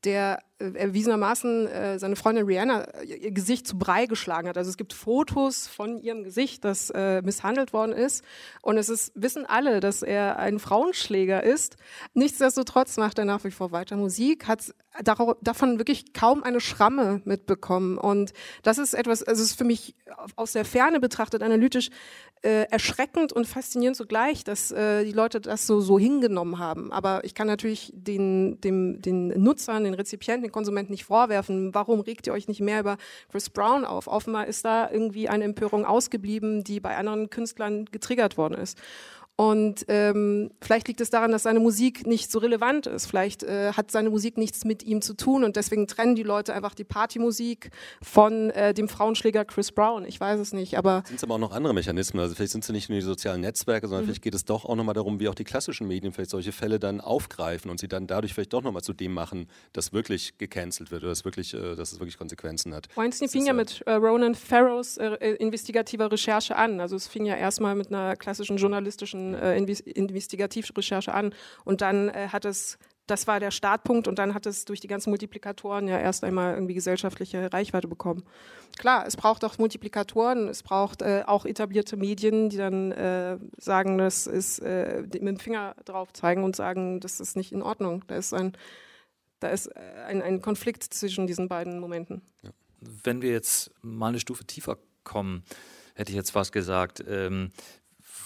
[0.03, 4.57] der erwiesenermaßen äh, seine Freundin Rihanna äh, ihr Gesicht zu Brei geschlagen hat.
[4.57, 8.23] Also es gibt Fotos von ihrem Gesicht, das äh, misshandelt worden ist.
[8.61, 11.77] Und es ist, wissen alle, dass er ein Frauenschläger ist.
[12.13, 17.97] Nichtsdestotrotz macht er nach wie vor weiter Musik, hat davon wirklich kaum eine Schramme mitbekommen.
[17.97, 19.95] Und das ist etwas, also es ist für mich
[20.35, 21.89] aus der Ferne betrachtet analytisch
[22.43, 26.91] äh, erschreckend und faszinierend zugleich, dass äh, die Leute das so, so hingenommen haben.
[26.91, 31.99] Aber ich kann natürlich den, dem, den Nutzern, den Rezipienten, den Konsumenten nicht vorwerfen, warum
[31.99, 32.97] regt ihr euch nicht mehr über
[33.31, 34.07] Chris Brown auf?
[34.07, 38.77] Offenbar ist da irgendwie eine Empörung ausgeblieben, die bei anderen Künstlern getriggert worden ist.
[39.39, 43.05] Und ähm, vielleicht liegt es daran, dass seine Musik nicht so relevant ist.
[43.05, 46.55] Vielleicht äh, hat seine Musik nichts mit ihm zu tun und deswegen trennen die Leute
[46.55, 47.69] einfach die Partymusik
[48.01, 50.05] von äh, dem Frauenschläger Chris Brown.
[50.05, 52.19] Ich weiß es nicht, aber sind es aber auch noch andere Mechanismen.
[52.19, 54.07] Also vielleicht sind es nicht nur die sozialen Netzwerke, sondern mhm.
[54.07, 56.79] vielleicht geht es doch auch nochmal darum, wie auch die klassischen Medien vielleicht solche Fälle
[56.79, 60.89] dann aufgreifen und sie dann dadurch vielleicht doch nochmal zu dem machen, das wirklich gecancelt
[60.89, 62.87] wird oder das wirklich, äh, dass es wirklich Konsequenzen hat.
[62.95, 66.81] Weinstein fing ja mit äh, Ronan Farrows äh, äh, investigativer Recherche an.
[66.81, 71.33] Also es fing ja erstmal mit einer klassischen journalistischen äh, Investigativrecherche an
[71.65, 74.87] und dann äh, hat es das war der Startpunkt und dann hat es durch die
[74.87, 78.23] ganzen Multiplikatoren ja erst einmal irgendwie gesellschaftliche Reichweite bekommen.
[78.77, 83.97] Klar, es braucht auch Multiplikatoren, es braucht äh, auch etablierte Medien, die dann äh, sagen,
[83.97, 88.03] das ist äh, mit dem Finger drauf zeigen und sagen, das ist nicht in Ordnung.
[88.07, 88.53] Da ist ein,
[89.39, 92.21] da ist äh, ein, ein Konflikt zwischen diesen beiden Momenten.
[92.43, 92.51] Ja.
[92.79, 95.43] Wenn wir jetzt mal eine Stufe tiefer kommen,
[95.95, 97.51] hätte ich jetzt fast gesagt, ähm,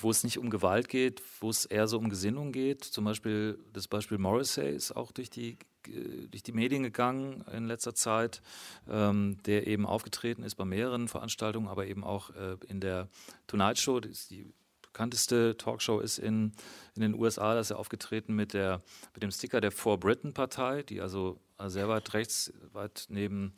[0.03, 2.83] wo es nicht um Gewalt geht, wo es eher so um Gesinnung geht.
[2.83, 5.57] Zum Beispiel das Beispiel Morrissey ist auch durch die,
[6.29, 8.41] durch die Medien gegangen in letzter Zeit,
[8.89, 13.07] ähm, der eben aufgetreten ist bei mehreren Veranstaltungen, aber eben auch äh, in der
[13.47, 16.51] Tonight Show, die, die bekannteste Talkshow ist in,
[16.95, 18.81] in den USA, da ist er aufgetreten mit, der,
[19.13, 23.53] mit dem Sticker der For Britain Partei, die also sehr weit rechts, weit neben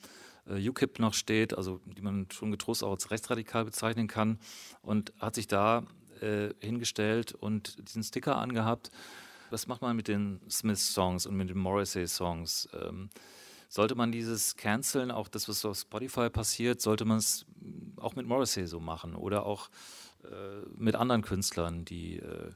[0.48, 4.40] äh, UKIP noch steht, also die man schon getrost auch als rechtsradikal bezeichnen kann
[4.82, 5.84] und hat sich da
[6.24, 8.90] äh, hingestellt und diesen Sticker angehabt.
[9.50, 12.70] Was macht man mit den Smith-Songs und mit den Morrissey-Songs?
[12.74, 13.10] Ähm,
[13.70, 17.46] sollte man dieses Canceln, auch das, was auf Spotify passiert, sollte man es
[17.98, 19.70] auch mit Morrissey so machen oder auch
[20.24, 22.52] äh, mit anderen Künstlern, die, äh,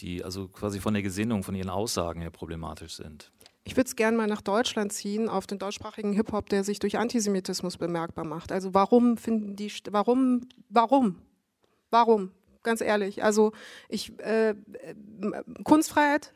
[0.00, 3.30] die also quasi von der Gesinnung, von ihren Aussagen her problematisch sind?
[3.64, 6.98] Ich würde es gerne mal nach Deutschland ziehen, auf den deutschsprachigen Hip-Hop, der sich durch
[6.98, 8.50] Antisemitismus bemerkbar macht.
[8.50, 11.18] Also warum finden die, warum, warum,
[11.90, 12.32] warum
[12.62, 13.22] ganz ehrlich.
[13.22, 13.52] Also
[13.88, 14.54] ich äh,
[15.64, 16.32] Kunstfreiheit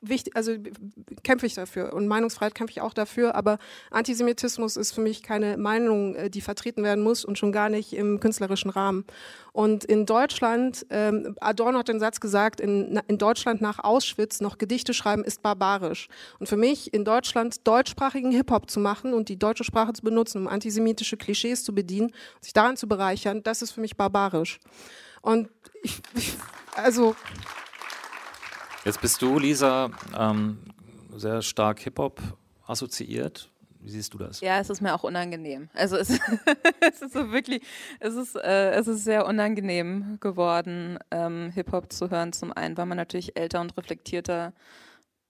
[0.00, 0.52] wichtig, also
[1.22, 3.58] kämpfe ich dafür und Meinungsfreiheit kämpfe ich auch dafür, aber
[3.90, 7.92] Antisemitismus ist für mich keine Meinung, äh, die vertreten werden muss und schon gar nicht
[7.94, 9.04] im künstlerischen Rahmen.
[9.52, 14.58] Und in Deutschland, ähm, Adorno hat den Satz gesagt, in, in Deutschland nach Auschwitz noch
[14.58, 16.08] Gedichte schreiben ist barbarisch.
[16.38, 20.38] Und für mich in Deutschland deutschsprachigen Hip-Hop zu machen und die deutsche Sprache zu benutzen,
[20.42, 24.60] um antisemitische Klischees zu bedienen, sich daran zu bereichern, das ist für mich barbarisch.
[25.22, 25.48] Und
[25.82, 26.36] ich, ich
[26.76, 27.16] also.
[28.84, 30.58] Jetzt bist du, Lisa, ähm,
[31.16, 32.20] sehr stark Hip-Hop
[32.66, 33.48] assoziiert.
[33.80, 34.40] Wie siehst du das?
[34.40, 35.68] Ja, es ist mir auch unangenehm.
[35.74, 36.10] Also es,
[36.80, 37.62] es ist so wirklich,
[38.00, 42.32] es ist, äh, es ist sehr unangenehm geworden, ähm, Hip-Hop zu hören.
[42.32, 44.52] Zum einen, weil man natürlich älter und reflektierter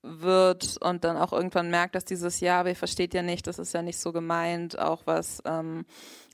[0.03, 3.59] wird und dann auch irgendwann merkt, dass dieses Ja, aber ihr versteht ja nicht, das
[3.59, 5.86] ist ja nicht so gemeint, auch was ähm,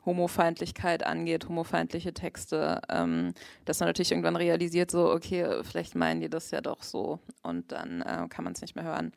[0.05, 3.35] Homofeindlichkeit angeht, homofeindliche Texte, ähm,
[3.65, 7.73] dass man natürlich irgendwann realisiert, so, okay, vielleicht meinen die das ja doch so und
[7.73, 9.13] dann äh, kann man es nicht mehr hören.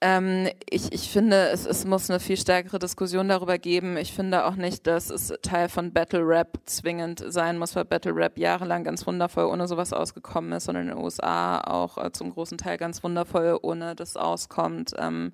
[0.00, 3.96] Ähm, ich, ich finde, es, es muss eine viel stärkere Diskussion darüber geben.
[3.96, 8.14] Ich finde auch nicht, dass es Teil von Battle Rap zwingend sein muss, weil Battle
[8.14, 12.30] Rap jahrelang ganz wundervoll ohne sowas ausgekommen ist und in den USA auch äh, zum
[12.30, 14.94] großen Teil ganz wundervoll ohne das auskommt.
[14.98, 15.32] Ähm,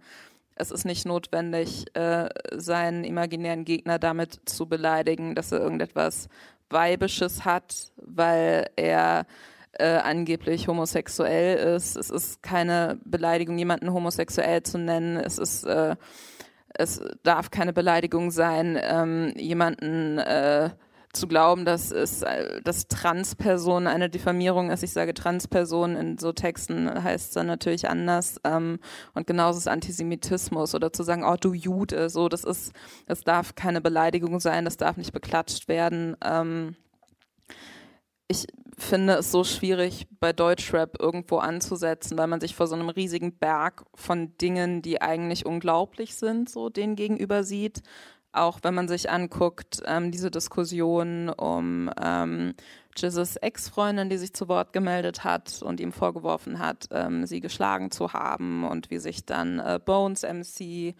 [0.57, 6.29] es ist nicht notwendig, äh, seinen imaginären Gegner damit zu beleidigen, dass er irgendetwas
[6.71, 9.27] Weibisches hat, weil er
[9.73, 11.97] äh, angeblich homosexuell ist.
[11.97, 15.17] Es ist keine Beleidigung, jemanden homosexuell zu nennen.
[15.17, 15.97] Es ist äh,
[16.75, 20.71] es darf keine Beleidigung sein, ähm, jemanden äh,
[21.15, 24.83] zu glauben, dass es äh, dass Transperson eine Diffamierung ist.
[24.83, 28.41] Ich sage Transperson in so Texten heißt es dann natürlich anders.
[28.45, 28.79] Ähm,
[29.15, 32.73] und genauso ist Antisemitismus oder zu sagen, oh du Jude, so das ist,
[33.07, 36.17] das darf keine Beleidigung sein, das darf nicht beklatscht werden.
[36.25, 36.77] Ähm,
[38.29, 38.47] ich
[38.77, 43.37] finde es so schwierig, bei Deutschrap irgendwo anzusetzen, weil man sich vor so einem riesigen
[43.37, 47.83] Berg von Dingen, die eigentlich unglaublich sind, so den gegenüber sieht
[48.35, 52.55] auch wenn man sich anguckt, ähm, diese Diskussion um ähm,
[52.97, 57.91] Jesus Ex-Freundin, die sich zu Wort gemeldet hat und ihm vorgeworfen hat, ähm, sie geschlagen
[57.91, 60.95] zu haben und wie sich dann äh, Bones MC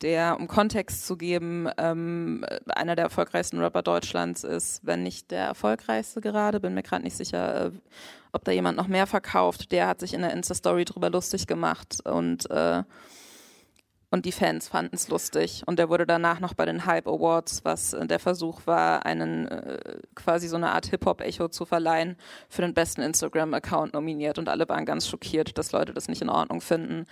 [0.00, 5.46] der, um Kontext zu geben, ähm, einer der erfolgreichsten Rapper Deutschlands ist, wenn nicht der
[5.46, 7.70] erfolgreichste gerade, bin mir gerade nicht sicher, äh,
[8.32, 9.72] ob da jemand noch mehr verkauft.
[9.72, 12.82] Der hat sich in der Insta-Story drüber lustig gemacht und äh,
[14.14, 15.64] und die Fans fanden es lustig.
[15.66, 19.48] Und der wurde danach noch bei den Hype Awards, was äh, der Versuch war, einen
[19.48, 22.14] äh, quasi so eine Art Hip-Hop-Echo zu verleihen,
[22.48, 24.38] für den besten Instagram-Account nominiert.
[24.38, 27.06] Und alle waren ganz schockiert, dass Leute das nicht in Ordnung finden.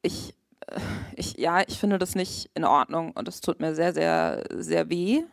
[0.00, 0.34] Ich,
[0.66, 0.80] äh,
[1.14, 4.88] ich, ja, ich finde das nicht in Ordnung und es tut mir sehr, sehr, sehr
[4.88, 5.24] weh,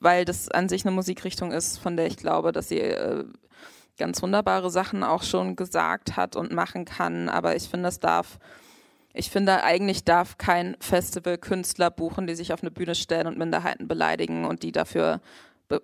[0.00, 3.24] weil das an sich eine Musikrichtung ist, von der ich glaube, dass sie äh,
[3.96, 7.30] ganz wunderbare Sachen auch schon gesagt hat und machen kann.
[7.30, 8.38] Aber ich finde, es darf,
[9.14, 13.38] ich finde, eigentlich darf kein Festival Künstler buchen, die sich auf eine Bühne stellen und
[13.38, 15.20] Minderheiten beleidigen und die dafür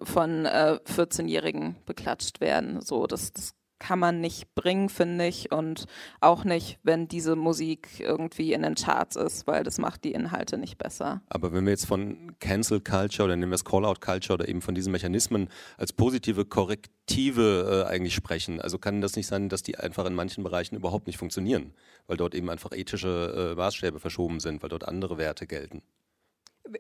[0.02, 2.80] von äh, 14-Jährigen beklatscht werden.
[2.80, 5.52] So, das, das kann man nicht bringen, finde ich.
[5.52, 5.86] Und
[6.20, 10.58] auch nicht, wenn diese Musik irgendwie in den Charts ist, weil das macht die Inhalte
[10.58, 11.22] nicht besser.
[11.28, 14.60] Aber wenn wir jetzt von Cancel Culture oder nehmen wir es Call-out Culture oder eben
[14.60, 19.62] von diesen Mechanismen als positive Korrektive äh, eigentlich sprechen, also kann das nicht sein, dass
[19.62, 21.72] die einfach in manchen Bereichen überhaupt nicht funktionieren,
[22.06, 25.82] weil dort eben einfach ethische äh, Maßstäbe verschoben sind, weil dort andere Werte gelten?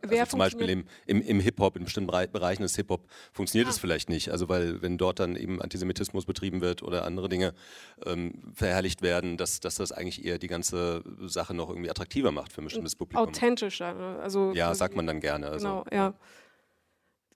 [0.02, 3.76] Wer also zum Beispiel im, im, im Hip-Hop, in bestimmten Bereichen des Hip-Hop funktioniert es
[3.76, 3.80] ah.
[3.80, 4.30] vielleicht nicht.
[4.30, 7.54] Also weil wenn dort dann eben Antisemitismus betrieben wird oder andere Dinge
[8.04, 12.52] ähm, verherrlicht werden, dass, dass das eigentlich eher die ganze Sache noch irgendwie attraktiver macht
[12.52, 13.28] für ein bestimmtes Publikum.
[13.28, 13.94] Authentischer.
[13.94, 14.18] Ne?
[14.20, 15.48] Also, ja, sagt man dann gerne.
[15.48, 16.14] Also, genau, ja.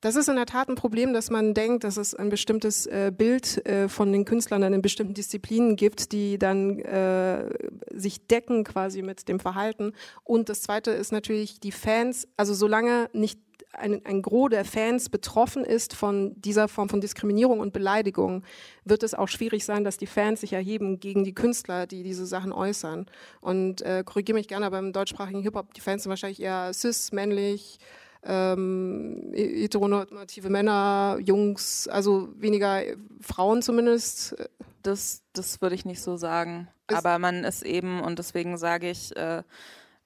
[0.03, 3.12] Das ist in der Tat ein Problem, dass man denkt, dass es ein bestimmtes äh,
[3.16, 7.48] Bild äh, von den Künstlern in bestimmten Disziplinen gibt, die dann äh,
[7.94, 9.92] sich decken quasi mit dem Verhalten.
[10.24, 13.38] Und das Zweite ist natürlich die Fans, also solange nicht
[13.74, 18.42] ein, ein Gros der Fans betroffen ist von dieser Form von Diskriminierung und Beleidigung,
[18.84, 22.26] wird es auch schwierig sein, dass die Fans sich erheben gegen die Künstler, die diese
[22.26, 23.07] Sachen äußern.
[23.40, 27.78] Und äh, korrigiere mich gerne, beim deutschsprachigen Hip-Hop, die Fans sind wahrscheinlich eher cis, männlich,
[28.24, 32.82] ähm, heteronormative Männer, Jungs, also weniger
[33.20, 34.36] Frauen zumindest.
[34.82, 36.68] Das, das würde ich nicht so sagen.
[36.92, 39.42] Aber man ist eben, und deswegen sage ich, äh,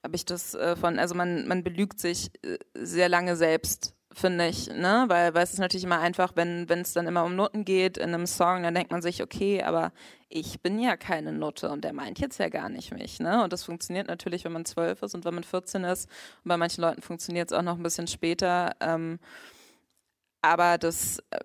[0.03, 4.47] habe ich das äh, von, also man, man belügt sich äh, sehr lange selbst finde
[4.47, 5.05] ich, ne?
[5.07, 8.13] Weil, weil es ist natürlich immer einfach, wenn es dann immer um Noten geht in
[8.13, 9.91] einem Song, dann denkt man sich, okay, aber
[10.29, 13.43] ich bin ja keine Note und der meint jetzt ja gar nicht mich, ne?
[13.43, 16.09] Und das funktioniert natürlich, wenn man zwölf ist und wenn man 14 ist.
[16.43, 18.75] Und bei manchen Leuten funktioniert es auch noch ein bisschen später.
[18.79, 19.19] Ähm,
[20.41, 21.39] aber das, äh,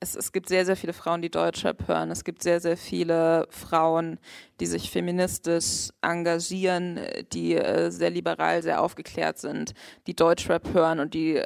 [0.00, 2.10] es, es gibt sehr, sehr viele Frauen, die Deutschrap hören.
[2.10, 4.18] Es gibt sehr, sehr viele Frauen,
[4.60, 7.00] die sich feministisch engagieren,
[7.32, 9.74] die äh, sehr liberal, sehr aufgeklärt sind,
[10.06, 11.42] die Deutschrap hören und die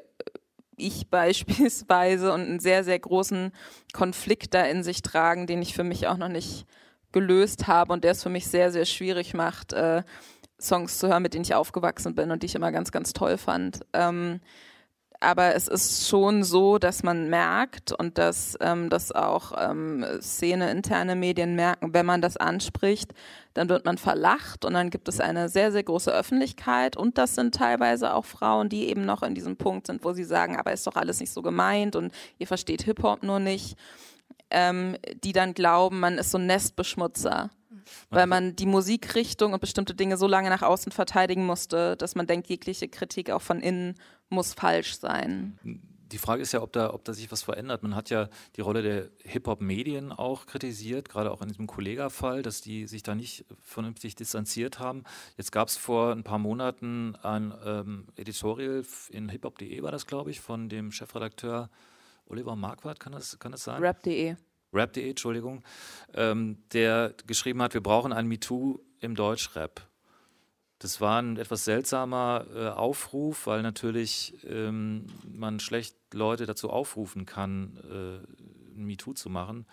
[0.81, 3.53] ich beispielsweise und einen sehr, sehr großen
[3.93, 6.67] Konflikt da in sich tragen, den ich für mich auch noch nicht
[7.13, 10.03] gelöst habe und der es für mich sehr, sehr schwierig macht, äh,
[10.61, 13.39] Songs zu hören, mit denen ich aufgewachsen bin und die ich immer ganz, ganz toll
[13.39, 13.81] fand.
[13.93, 14.41] Ähm,
[15.21, 21.15] aber es ist schon so, dass man merkt und dass ähm, das auch ähm, Szene-interne
[21.15, 23.13] Medien merken, wenn man das anspricht,
[23.53, 26.97] dann wird man verlacht und dann gibt es eine sehr, sehr große Öffentlichkeit.
[26.97, 30.25] Und das sind teilweise auch Frauen, die eben noch in diesem Punkt sind, wo sie
[30.25, 33.77] sagen, aber ist doch alles nicht so gemeint und ihr versteht Hip-Hop nur nicht,
[34.51, 37.51] ähm, die dann glauben, man ist so ein Nestbeschmutzer
[38.11, 42.27] weil man die Musikrichtung und bestimmte Dinge so lange nach außen verteidigen musste, dass man
[42.27, 43.95] denkt, jegliche Kritik auch von innen
[44.29, 45.59] muss falsch sein.
[46.13, 47.85] Die Frage ist ja, ob da, ob da sich was verändert.
[47.85, 52.61] Man hat ja die Rolle der Hip-Hop-Medien auch kritisiert, gerade auch in diesem Kollega-Fall, dass
[52.61, 55.05] die sich da nicht vernünftig distanziert haben.
[55.37, 60.31] Jetzt gab es vor ein paar Monaten ein ähm, Editorial in hiphop.de, war das, glaube
[60.31, 61.71] ich, von dem Chefredakteur
[62.27, 63.81] Oliver Marquardt, kann das, kann das sein?
[63.81, 64.37] Rap.de.
[64.73, 65.63] Rap.de, Entschuldigung,
[66.15, 69.87] ähm, der geschrieben hat, wir brauchen ein MeToo im Deutschrap.
[70.79, 77.27] Das war ein etwas seltsamer äh, Aufruf, weil natürlich ähm, man schlecht Leute dazu aufrufen
[77.27, 79.67] kann, äh, ein MeToo zu machen.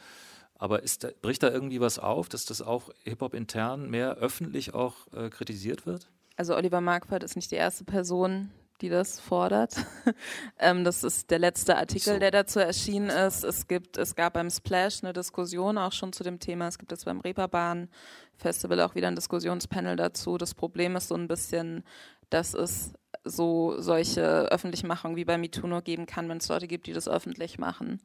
[0.56, 4.96] Aber da, bricht da irgendwie was auf, dass das auch Hip-Hop intern mehr öffentlich auch
[5.14, 6.10] äh, kritisiert wird?
[6.36, 8.50] Also Oliver Marquardt ist nicht die erste Person,
[8.82, 9.76] die das fordert.
[10.60, 12.20] ähm, das ist der letzte Artikel, so.
[12.20, 13.44] der dazu erschienen ist.
[13.44, 16.68] Es gibt, es gab beim Splash eine Diskussion auch schon zu dem Thema.
[16.68, 17.90] Es gibt jetzt beim Reeperbahn
[18.36, 20.38] Festival auch wieder ein Diskussionspanel dazu.
[20.38, 21.84] Das Problem ist so ein bisschen,
[22.30, 24.22] dass es so solche
[24.52, 27.58] öffentlichen Machungen wie bei MeToo nur geben kann, wenn es Leute gibt, die das öffentlich
[27.58, 28.02] machen.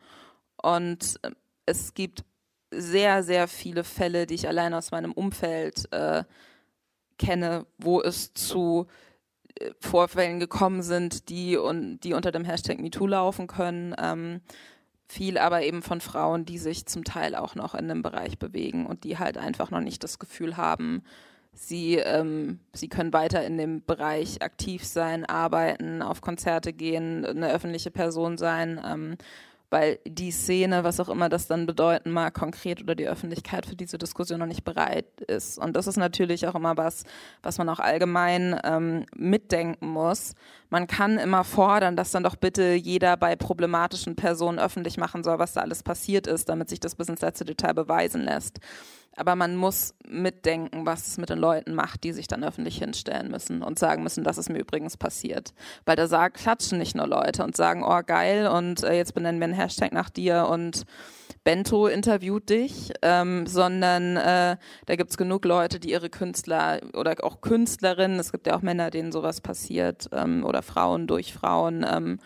[0.57, 1.31] Und äh,
[1.67, 2.25] es gibt
[2.71, 6.25] sehr, sehr viele Fälle, die ich allein aus meinem Umfeld äh,
[7.19, 8.87] kenne, wo es zu
[9.81, 13.95] Vorfällen gekommen sind, die, und, die unter dem Hashtag MeToo laufen können.
[13.99, 14.41] Ähm,
[15.09, 18.87] viel aber eben von Frauen, die sich zum Teil auch noch in dem Bereich bewegen
[18.87, 21.03] und die halt einfach noch nicht das Gefühl haben,
[21.53, 27.53] sie, ähm, sie können weiter in dem Bereich aktiv sein, arbeiten, auf Konzerte gehen, eine
[27.53, 28.81] öffentliche Person sein.
[28.85, 29.17] Ähm,
[29.73, 33.75] weil die Szene, was auch immer das dann bedeuten mag, konkret oder die Öffentlichkeit für
[33.75, 35.59] diese Diskussion noch nicht bereit ist.
[35.59, 37.05] Und das ist natürlich auch immer was,
[37.43, 40.35] was man auch allgemein ähm, mitdenken muss.
[40.69, 45.39] Man kann immer fordern, dass dann doch bitte jeder bei problematischen Personen öffentlich machen soll,
[45.39, 48.61] was da alles passiert ist, damit sich das bis ins letzte Detail beweisen lässt.
[49.17, 53.31] Aber man muss mitdenken, was es mit den Leuten macht, die sich dann öffentlich hinstellen
[53.31, 55.53] müssen und sagen müssen, das ist mir übrigens passiert.
[55.85, 59.41] Weil da sagen, klatschen nicht nur Leute und sagen, oh geil, und äh, jetzt benennen
[59.41, 60.85] wir einen Hashtag nach dir und
[61.45, 64.57] Bento interviewt dich, ähm, sondern äh,
[64.87, 68.91] da gibt's genug Leute, die ihre Künstler oder auch Künstlerinnen, es gibt ja auch Männer,
[68.91, 72.21] denen sowas passiert, ähm, oder Frauen durch Frauen, ähm,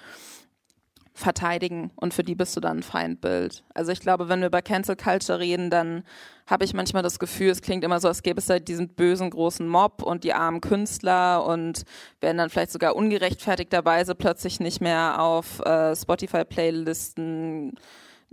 [1.16, 3.64] verteidigen und für die bist du dann ein Feindbild.
[3.74, 6.04] Also ich glaube, wenn wir über Cancel Culture reden, dann
[6.46, 9.30] habe ich manchmal das Gefühl, es klingt immer so, als gäbe es halt diesen bösen
[9.30, 11.84] großen Mob und die armen Künstler und
[12.20, 17.76] werden dann vielleicht sogar ungerechtfertigterweise plötzlich nicht mehr auf äh, Spotify-Playlisten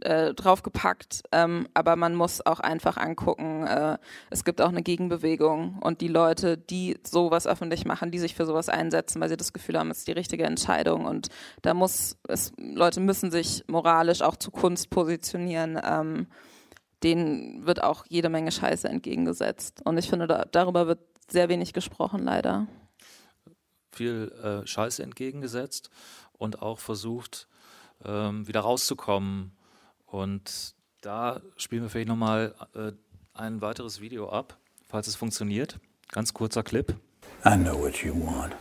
[0.01, 3.97] äh, draufgepackt, ähm, aber man muss auch einfach angucken, äh,
[4.29, 8.45] es gibt auch eine Gegenbewegung und die Leute, die sowas öffentlich machen, die sich für
[8.45, 11.29] sowas einsetzen, weil sie das Gefühl haben, es ist die richtige Entscheidung und
[11.61, 15.79] da muss es, Leute müssen sich moralisch auch zu Kunst positionieren.
[15.83, 16.27] Ähm,
[17.03, 21.73] denen wird auch jede Menge Scheiße entgegengesetzt und ich finde, da, darüber wird sehr wenig
[21.73, 22.67] gesprochen, leider.
[23.91, 25.89] Viel äh, Scheiße entgegengesetzt
[26.31, 27.47] und auch versucht,
[28.05, 29.55] ähm, wieder rauszukommen
[30.13, 32.91] und da spielen wir vielleicht nochmal äh,
[33.33, 34.57] ein weiteres Video ab,
[34.87, 35.79] falls es funktioniert.
[36.11, 36.93] Ganz kurzer Clip.
[37.45, 38.53] I know what you want.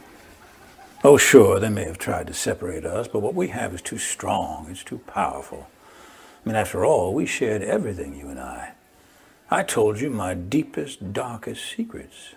[1.05, 3.99] Oh, sure, they may have tried to separate us, but what we have is too
[3.99, 5.67] strong, it's too powerful.
[6.45, 8.73] I mean, after all, we shared everything, you and I.
[9.51, 12.35] I told you my deepest, darkest secrets.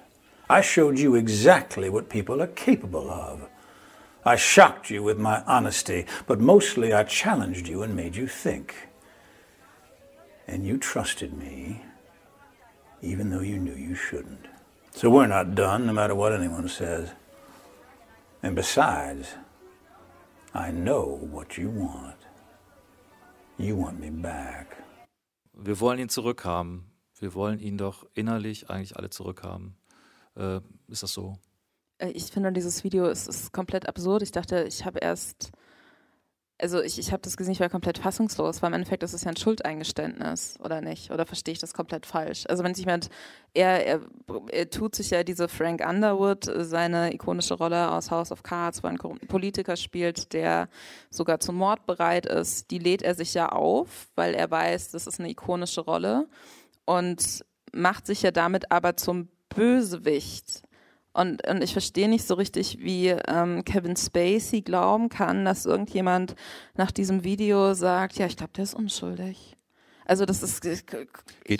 [0.49, 3.47] I showed you exactly what people are capable of.
[4.25, 8.75] I shocked you with my honesty, but mostly I challenged you and made you think.
[10.47, 11.81] And you trusted me,
[13.01, 14.47] even though you knew you shouldn't.
[14.91, 17.09] So we're not done, no matter what anyone says.
[18.43, 19.35] And besides,
[20.53, 22.17] I know what you want.
[23.57, 24.67] You want me back.
[25.53, 26.91] Wir wollen ihn zurückhaben.
[27.19, 29.77] Wir wollen ihn doch innerlich eigentlich alle zurückhaben.
[30.35, 31.37] Äh, ist das so?
[31.97, 34.21] Äh, ich finde, dieses Video ist, ist komplett absurd.
[34.21, 35.51] Ich dachte, ich habe erst
[36.57, 39.23] also ich, ich habe das gesehen, ich war komplett fassungslos, weil im Endeffekt ist es
[39.23, 41.11] ja ein Schuldeingeständnis, oder nicht?
[41.11, 42.45] Oder verstehe ich das komplett falsch?
[42.47, 43.09] Also wenn sich jemand,
[43.53, 44.01] er, er,
[44.51, 48.87] er tut sich ja diese Frank Underwood, seine ikonische Rolle aus House of Cards, wo
[48.87, 50.69] ein Politiker spielt, der
[51.09, 55.07] sogar zum Mord bereit ist, die lädt er sich ja auf, weil er weiß, das
[55.07, 56.27] ist eine ikonische Rolle
[56.85, 57.43] und
[57.73, 60.63] macht sich ja damit aber zum Bösewicht
[61.15, 66.35] und, und ich verstehe nicht so richtig, wie ähm, Kevin Spacey glauben kann, dass irgendjemand
[66.75, 69.55] nach diesem Video sagt, ja, ich glaube, der ist unschuldig.
[70.05, 70.75] Also das ist geht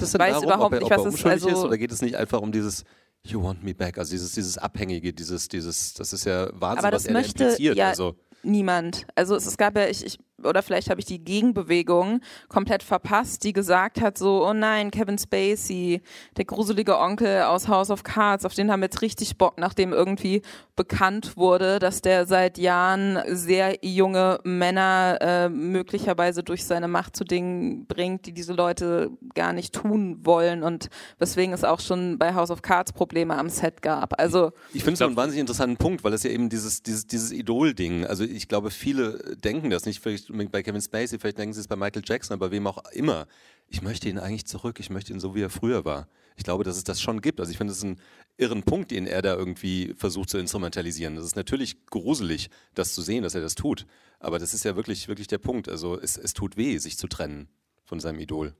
[0.02, 1.92] das es denn weiß darum, überhaupt ob er, nicht, was es also ist oder geht
[1.92, 2.84] es nicht einfach um dieses
[3.24, 7.06] You want me back, also dieses dieses abhängige, dieses dieses das ist ja Wahnsinn, was
[7.06, 9.08] er möchte, impliziert, ja, also niemand.
[9.16, 13.44] Also es, es gab ja ich, ich oder vielleicht habe ich die Gegenbewegung komplett verpasst,
[13.44, 16.02] die gesagt hat so, oh nein, Kevin Spacey,
[16.38, 19.94] der gruselige Onkel aus House of Cards, auf den haben wir jetzt richtig Bock, nachdem
[19.94, 20.42] irgendwie
[20.76, 27.24] bekannt wurde, dass der seit Jahren sehr junge Männer äh, möglicherweise durch seine Macht zu
[27.24, 32.36] Dingen bringt, die diese Leute gar nicht tun wollen und weswegen es auch schon bei
[32.36, 34.20] House of Cards Probleme am Set gab.
[34.20, 37.32] Also ich finde es einen wahnsinnig interessanten Punkt, weil es ja eben dieses dieses dieses
[37.32, 41.60] Idol-Ding, also ich glaube viele denken das nicht, vielleicht bei Kevin Spacey, vielleicht denken Sie
[41.60, 43.28] es bei Michael Jackson, aber wem auch immer.
[43.68, 46.08] Ich möchte ihn eigentlich zurück, ich möchte ihn so, wie er früher war.
[46.36, 47.40] Ich glaube, dass es das schon gibt.
[47.40, 48.00] Also ich finde, es ist ein
[48.38, 51.16] irren Punkt, den er da irgendwie versucht zu instrumentalisieren.
[51.16, 53.86] Das ist natürlich gruselig, das zu sehen, dass er das tut.
[54.20, 55.70] Aber das ist ja wirklich, wirklich der Punkt.
[55.70, 57.48] Also es, es tut weh, sich zu trennen
[57.84, 58.54] von seinem Idol.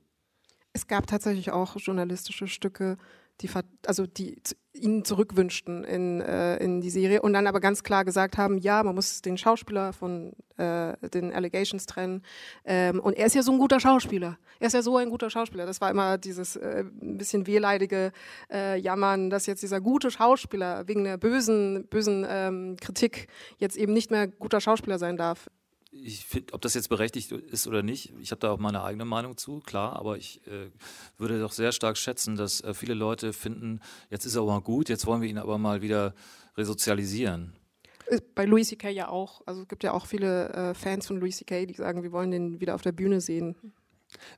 [0.72, 2.98] Es gab tatsächlich auch journalistische Stücke,
[3.40, 3.50] die,
[3.86, 4.40] also die
[4.72, 8.82] ihn zurückwünschten in, äh, in die Serie und dann aber ganz klar gesagt haben, ja,
[8.82, 12.22] man muss den Schauspieler von äh, den Allegations trennen.
[12.64, 14.38] Ähm, und er ist ja so ein guter Schauspieler.
[14.58, 15.66] Er ist ja so ein guter Schauspieler.
[15.66, 18.12] Das war immer dieses äh, ein bisschen wehleidige
[18.50, 23.28] äh, Jammern, dass jetzt dieser gute Schauspieler wegen der bösen, bösen ähm, Kritik
[23.58, 25.48] jetzt eben nicht mehr guter Schauspieler sein darf
[26.04, 29.04] ich finde, ob das jetzt berechtigt ist oder nicht, ich habe da auch meine eigene
[29.04, 30.70] Meinung zu, klar, aber ich äh,
[31.18, 33.80] würde doch sehr stark schätzen, dass äh, viele Leute finden,
[34.10, 36.14] jetzt ist er aber gut, jetzt wollen wir ihn aber mal wieder
[36.56, 37.54] resozialisieren.
[38.34, 38.88] Bei Louis C.K.
[38.90, 39.42] ja auch.
[39.46, 42.30] Also es gibt ja auch viele äh, Fans von Louis C.K., die sagen, wir wollen
[42.30, 43.56] den wieder auf der Bühne sehen.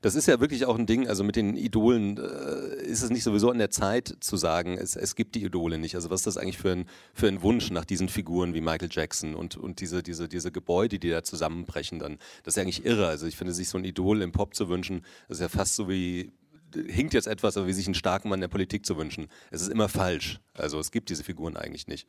[0.01, 3.23] Das ist ja wirklich auch ein Ding, also mit den Idolen äh, ist es nicht
[3.23, 5.95] sowieso an der Zeit zu sagen, es, es gibt die Idole nicht.
[5.95, 8.89] Also was ist das eigentlich für ein, für ein Wunsch nach diesen Figuren wie Michael
[8.91, 12.17] Jackson und, und diese, diese, diese Gebäude, die da zusammenbrechen dann.
[12.43, 13.07] Das ist ja eigentlich irre.
[13.07, 15.75] Also ich finde, sich so ein Idol im Pop zu wünschen, das ist ja fast
[15.75, 16.31] so wie,
[16.73, 19.27] hinkt jetzt etwas, aber wie sich einen starken Mann der Politik zu wünschen.
[19.51, 20.39] Es ist immer falsch.
[20.53, 22.07] Also es gibt diese Figuren eigentlich nicht.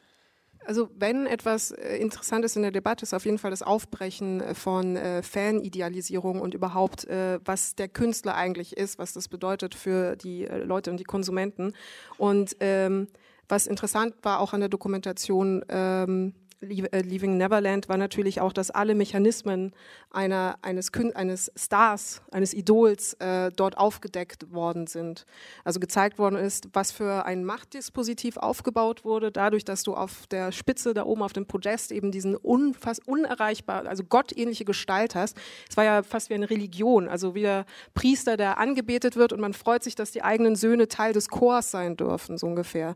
[0.66, 4.40] Also wenn etwas äh, interessant ist in der Debatte, ist auf jeden Fall das Aufbrechen
[4.40, 9.74] äh, von äh, Fanidealisierung und überhaupt, äh, was der Künstler eigentlich ist, was das bedeutet
[9.74, 11.72] für die äh, Leute und die Konsumenten.
[12.18, 13.08] Und ähm,
[13.48, 18.70] was interessant war auch an der Dokumentation, ähm, äh, Leaving Neverland war natürlich auch, dass
[18.70, 19.72] alle Mechanismen
[20.10, 25.24] einer, eines, eines Stars, eines Idols äh, dort aufgedeckt worden sind.
[25.64, 30.52] Also gezeigt worden ist, was für ein Machtdispositiv aufgebaut wurde, dadurch, dass du auf der
[30.52, 35.38] Spitze da oben auf dem Podest eben diesen unfass unerreichbar, also gottähnliche Gestalt hast.
[35.68, 39.40] Es war ja fast wie eine Religion, also wie der Priester, der angebetet wird und
[39.40, 42.94] man freut sich, dass die eigenen Söhne Teil des Chors sein dürfen, so ungefähr.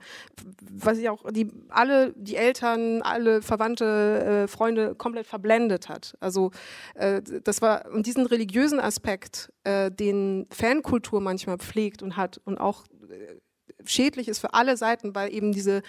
[0.71, 6.17] Was ich auch, die, alle, die Eltern, alle Verwandte, äh, Freunde komplett verblendet hat.
[6.21, 6.51] Also
[6.95, 12.59] äh, das war und diesen religiösen Aspekt, äh, den Fankultur manchmal pflegt und hat und
[12.59, 13.37] auch äh,
[13.85, 15.83] schädlich ist für alle Seiten, weil eben diese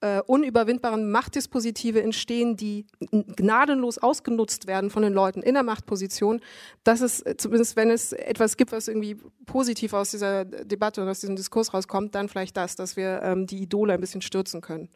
[0.00, 6.40] äh, unüberwindbaren Machtdispositive entstehen, die gnadenlos ausgenutzt werden von den Leuten in der Machtposition.
[6.84, 9.16] Das ist äh, zumindest, wenn es etwas gibt, was irgendwie
[9.46, 13.46] positiv aus dieser Debatte und aus diesem Diskurs rauskommt, dann vielleicht das, dass wir ähm,
[13.46, 14.88] die Idole ein bisschen stürzen können.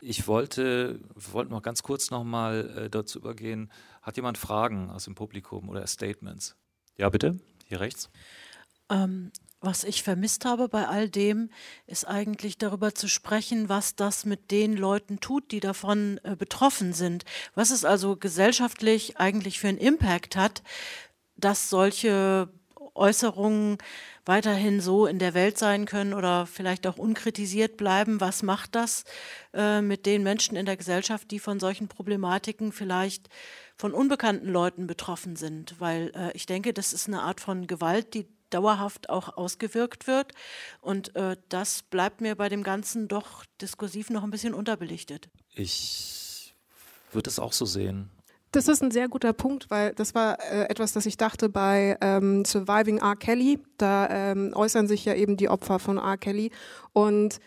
[0.00, 3.70] Ich wollte, wollte noch ganz kurz nochmal äh, dazu übergehen.
[4.02, 6.56] Hat jemand Fragen aus dem Publikum oder Statements?
[6.96, 8.10] Ja, bitte, hier rechts.
[8.90, 9.30] Ähm,
[9.60, 11.50] was ich vermisst habe bei all dem,
[11.86, 16.94] ist eigentlich darüber zu sprechen, was das mit den Leuten tut, die davon äh, betroffen
[16.94, 17.24] sind.
[17.54, 20.62] Was es also gesellschaftlich eigentlich für einen Impact hat,
[21.36, 22.48] dass solche
[22.94, 23.78] Äußerungen
[24.24, 28.20] weiterhin so in der Welt sein können oder vielleicht auch unkritisiert bleiben.
[28.20, 29.04] Was macht das
[29.54, 33.28] äh, mit den Menschen in der Gesellschaft, die von solchen Problematiken vielleicht
[33.76, 35.74] von unbekannten Leuten betroffen sind?
[35.78, 40.32] Weil äh, ich denke, das ist eine Art von Gewalt, die dauerhaft auch ausgewirkt wird.
[40.80, 45.30] Und äh, das bleibt mir bei dem Ganzen doch diskursiv noch ein bisschen unterbelichtet.
[45.54, 46.54] Ich
[47.12, 48.10] würde es auch so sehen.
[48.52, 51.96] Das ist ein sehr guter Punkt, weil das war äh, etwas, das ich dachte bei
[52.00, 53.14] ähm, Surviving R.
[53.14, 53.60] Kelly.
[53.78, 56.16] Da ähm, äußern sich ja eben die Opfer von R.
[56.16, 56.50] Kelly.
[56.92, 57.38] Und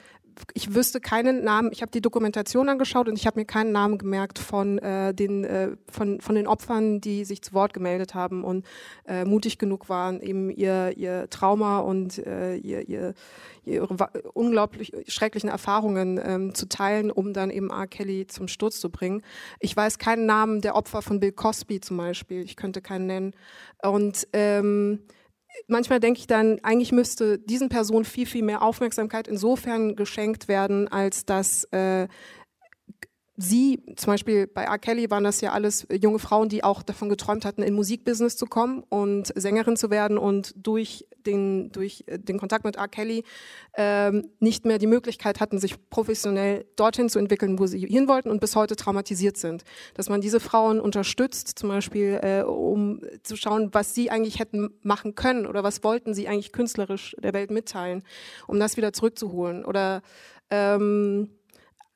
[0.54, 3.98] ich wüsste keinen Namen, ich habe die Dokumentation angeschaut und ich habe mir keinen Namen
[3.98, 8.44] gemerkt von, äh, den, äh, von, von den Opfern, die sich zu Wort gemeldet haben
[8.44, 8.66] und
[9.08, 13.14] äh, mutig genug waren, eben ihr, ihr Trauma und äh, ihr, ihr,
[13.66, 17.88] ihre unglaublich schrecklichen Erfahrungen ähm, zu teilen, um dann eben R.
[17.88, 19.22] Kelly zum Sturz zu bringen.
[19.60, 23.36] Ich weiß keinen Namen der Opfer von Bill Cosby zum Beispiel, ich könnte keinen nennen.
[23.82, 25.00] Und ähm,
[25.68, 30.88] manchmal denke ich dann, eigentlich müsste diesen Personen viel, viel mehr Aufmerksamkeit insofern geschenkt werden,
[30.88, 32.08] als dass äh,
[33.36, 34.78] sie, zum Beispiel bei R.
[34.78, 38.46] Kelly waren das ja alles junge Frauen, die auch davon geträumt hatten, in Musikbusiness zu
[38.46, 42.88] kommen und Sängerin zu werden und durch den, durch den Kontakt mit R.
[42.88, 43.24] Kelly
[43.76, 48.30] ähm, nicht mehr die Möglichkeit hatten, sich professionell dorthin zu entwickeln, wo sie hin wollten
[48.30, 49.64] und bis heute traumatisiert sind.
[49.96, 54.70] Dass man diese Frauen unterstützt, zum Beispiel, äh, um zu schauen, was sie eigentlich hätten
[54.82, 58.04] machen können oder was wollten sie eigentlich künstlerisch der Welt mitteilen,
[58.48, 59.66] um das wieder zurückzuholen.
[59.66, 60.04] Oder
[60.52, 61.30] ähm,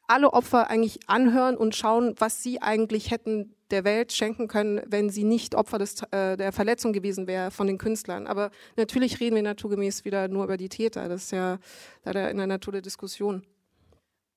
[0.07, 5.09] alle Opfer eigentlich anhören und schauen, was sie eigentlich hätten der Welt schenken können, wenn
[5.09, 8.25] sie nicht Opfer des, äh, der Verletzung gewesen wäre von den Künstlern.
[8.25, 11.09] Aber natürlich reden wir naturgemäß wieder nur über die Täter.
[11.09, 11.59] Das ist ja
[12.05, 13.45] leider in der Natur der Diskussion.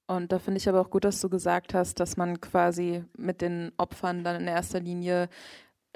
[0.09, 3.41] Und da finde ich aber auch gut, dass du gesagt hast, dass man quasi mit
[3.41, 5.29] den Opfern dann in erster Linie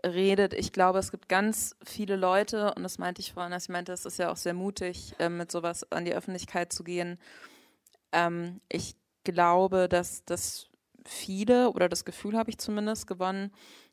[0.07, 0.55] redet.
[0.55, 3.93] Ich glaube, es gibt ganz viele Leute, und das meinte ich vorhin, dass ich meinte,
[3.93, 7.19] es ist ja auch sehr mutig, äh, mit sowas an die Öffentlichkeit zu gehen.
[8.13, 8.95] Ähm, ich
[9.25, 10.69] glaube, dass das
[11.05, 13.51] viele, oder das Gefühl habe ich zumindest gewonnen,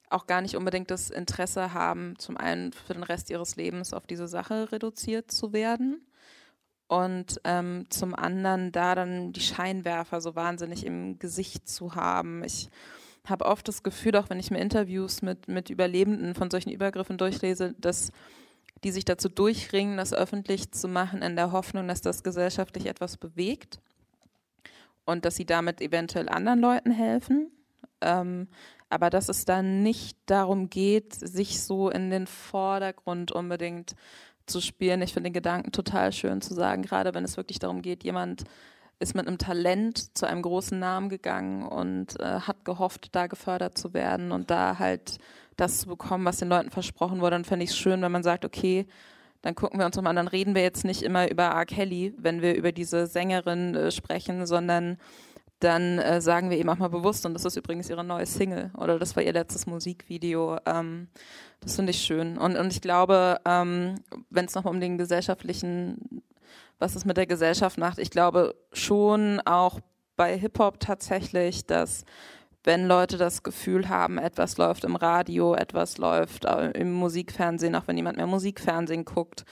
[0.09, 4.05] auch gar nicht unbedingt das Interesse haben, zum einen für den Rest ihres Lebens auf
[4.05, 6.05] diese Sache reduziert zu werden
[6.87, 12.43] und ähm, zum anderen da dann die Scheinwerfer so wahnsinnig im Gesicht zu haben.
[12.43, 12.69] Ich
[13.25, 17.17] habe oft das Gefühl, auch wenn ich mir Interviews mit, mit Überlebenden von solchen Übergriffen
[17.17, 18.11] durchlese, dass
[18.83, 23.15] die sich dazu durchringen, das öffentlich zu machen, in der Hoffnung, dass das gesellschaftlich etwas
[23.15, 23.79] bewegt
[25.05, 27.51] und dass sie damit eventuell anderen Leuten helfen.
[28.01, 28.47] Ähm,
[28.89, 33.95] aber dass es dann nicht darum geht, sich so in den Vordergrund unbedingt
[34.47, 35.01] zu spielen.
[35.01, 38.43] Ich finde den Gedanken total schön zu sagen, gerade wenn es wirklich darum geht, jemand
[38.99, 43.77] ist mit einem Talent zu einem großen Namen gegangen und äh, hat gehofft, da gefördert
[43.77, 45.17] zu werden und da halt
[45.57, 47.31] das zu bekommen, was den Leuten versprochen wurde.
[47.31, 48.85] Dann fände ich es schön, wenn man sagt, okay,
[49.41, 51.65] dann gucken wir uns nochmal an, dann reden wir jetzt nicht immer über R.
[51.65, 54.97] Kelly, wenn wir über diese Sängerin äh, sprechen, sondern
[55.59, 58.71] dann äh, sagen wir eben auch mal bewusst, und das ist übrigens ihre neue Single
[58.77, 60.57] oder das war ihr letztes Musikvideo.
[60.65, 61.07] Ähm,
[61.59, 62.37] das finde ich schön.
[62.37, 63.95] Und, und ich glaube, ähm,
[64.29, 66.23] wenn es nochmal um den gesellschaftlichen,
[66.79, 69.79] was es mit der Gesellschaft macht, ich glaube schon auch
[70.15, 72.05] bei Hip-Hop tatsächlich, dass
[72.63, 77.87] wenn Leute das Gefühl haben, etwas läuft im Radio, etwas läuft äh, im Musikfernsehen, auch
[77.87, 79.45] wenn niemand mehr Musikfernsehen guckt,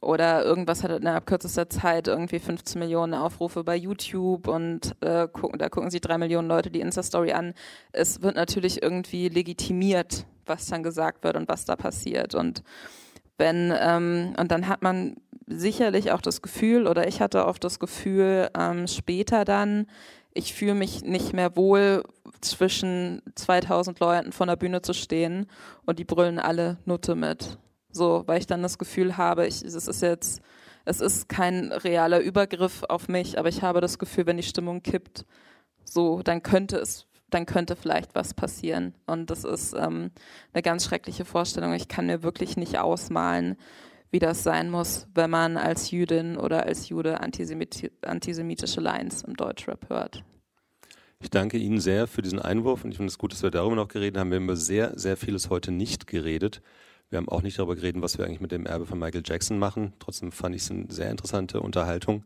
[0.00, 5.58] oder irgendwas hat innerhalb kürzester Zeit irgendwie 15 Millionen Aufrufe bei YouTube und äh, gucken,
[5.58, 7.54] da gucken sich drei Millionen Leute die Insta-Story an.
[7.92, 12.34] Es wird natürlich irgendwie legitimiert, was dann gesagt wird und was da passiert.
[12.34, 12.62] Und
[13.38, 15.16] wenn, ähm, und dann hat man
[15.46, 19.86] sicherlich auch das Gefühl, oder ich hatte auch das Gefühl, ähm, später dann,
[20.34, 22.02] ich fühle mich nicht mehr wohl,
[22.40, 25.46] zwischen 2000 Leuten vor der Bühne zu stehen
[25.84, 27.58] und die brüllen alle Nutte mit.
[27.90, 30.42] So, weil ich dann das Gefühl habe, ich, es ist jetzt,
[30.84, 34.82] es ist kein realer Übergriff auf mich, aber ich habe das Gefühl, wenn die Stimmung
[34.82, 35.24] kippt,
[35.84, 38.94] so, dann könnte es, dann könnte vielleicht was passieren.
[39.06, 40.10] Und das ist ähm,
[40.52, 41.72] eine ganz schreckliche Vorstellung.
[41.72, 43.56] Ich kann mir wirklich nicht ausmalen,
[44.10, 49.34] wie das sein muss, wenn man als Jüdin oder als Jude antisemit antisemitische Lines im
[49.36, 50.22] Deutschrap hört.
[51.26, 53.74] Ich danke Ihnen sehr für diesen Einwurf und ich finde es gut, dass wir darüber
[53.74, 54.30] noch geredet haben.
[54.30, 56.62] Wir haben über sehr, sehr vieles heute nicht geredet.
[57.10, 59.58] Wir haben auch nicht darüber geredet, was wir eigentlich mit dem Erbe von Michael Jackson
[59.58, 59.92] machen.
[59.98, 62.24] Trotzdem fand ich es eine sehr interessante Unterhaltung.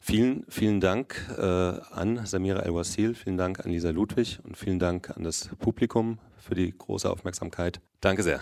[0.00, 5.10] Vielen, vielen Dank äh, an Samira El-Wasil, vielen Dank an Lisa Ludwig und vielen Dank
[5.10, 7.82] an das Publikum für die große Aufmerksamkeit.
[8.00, 8.40] Danke sehr.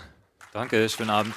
[0.53, 1.33] Danke, schönen Abend.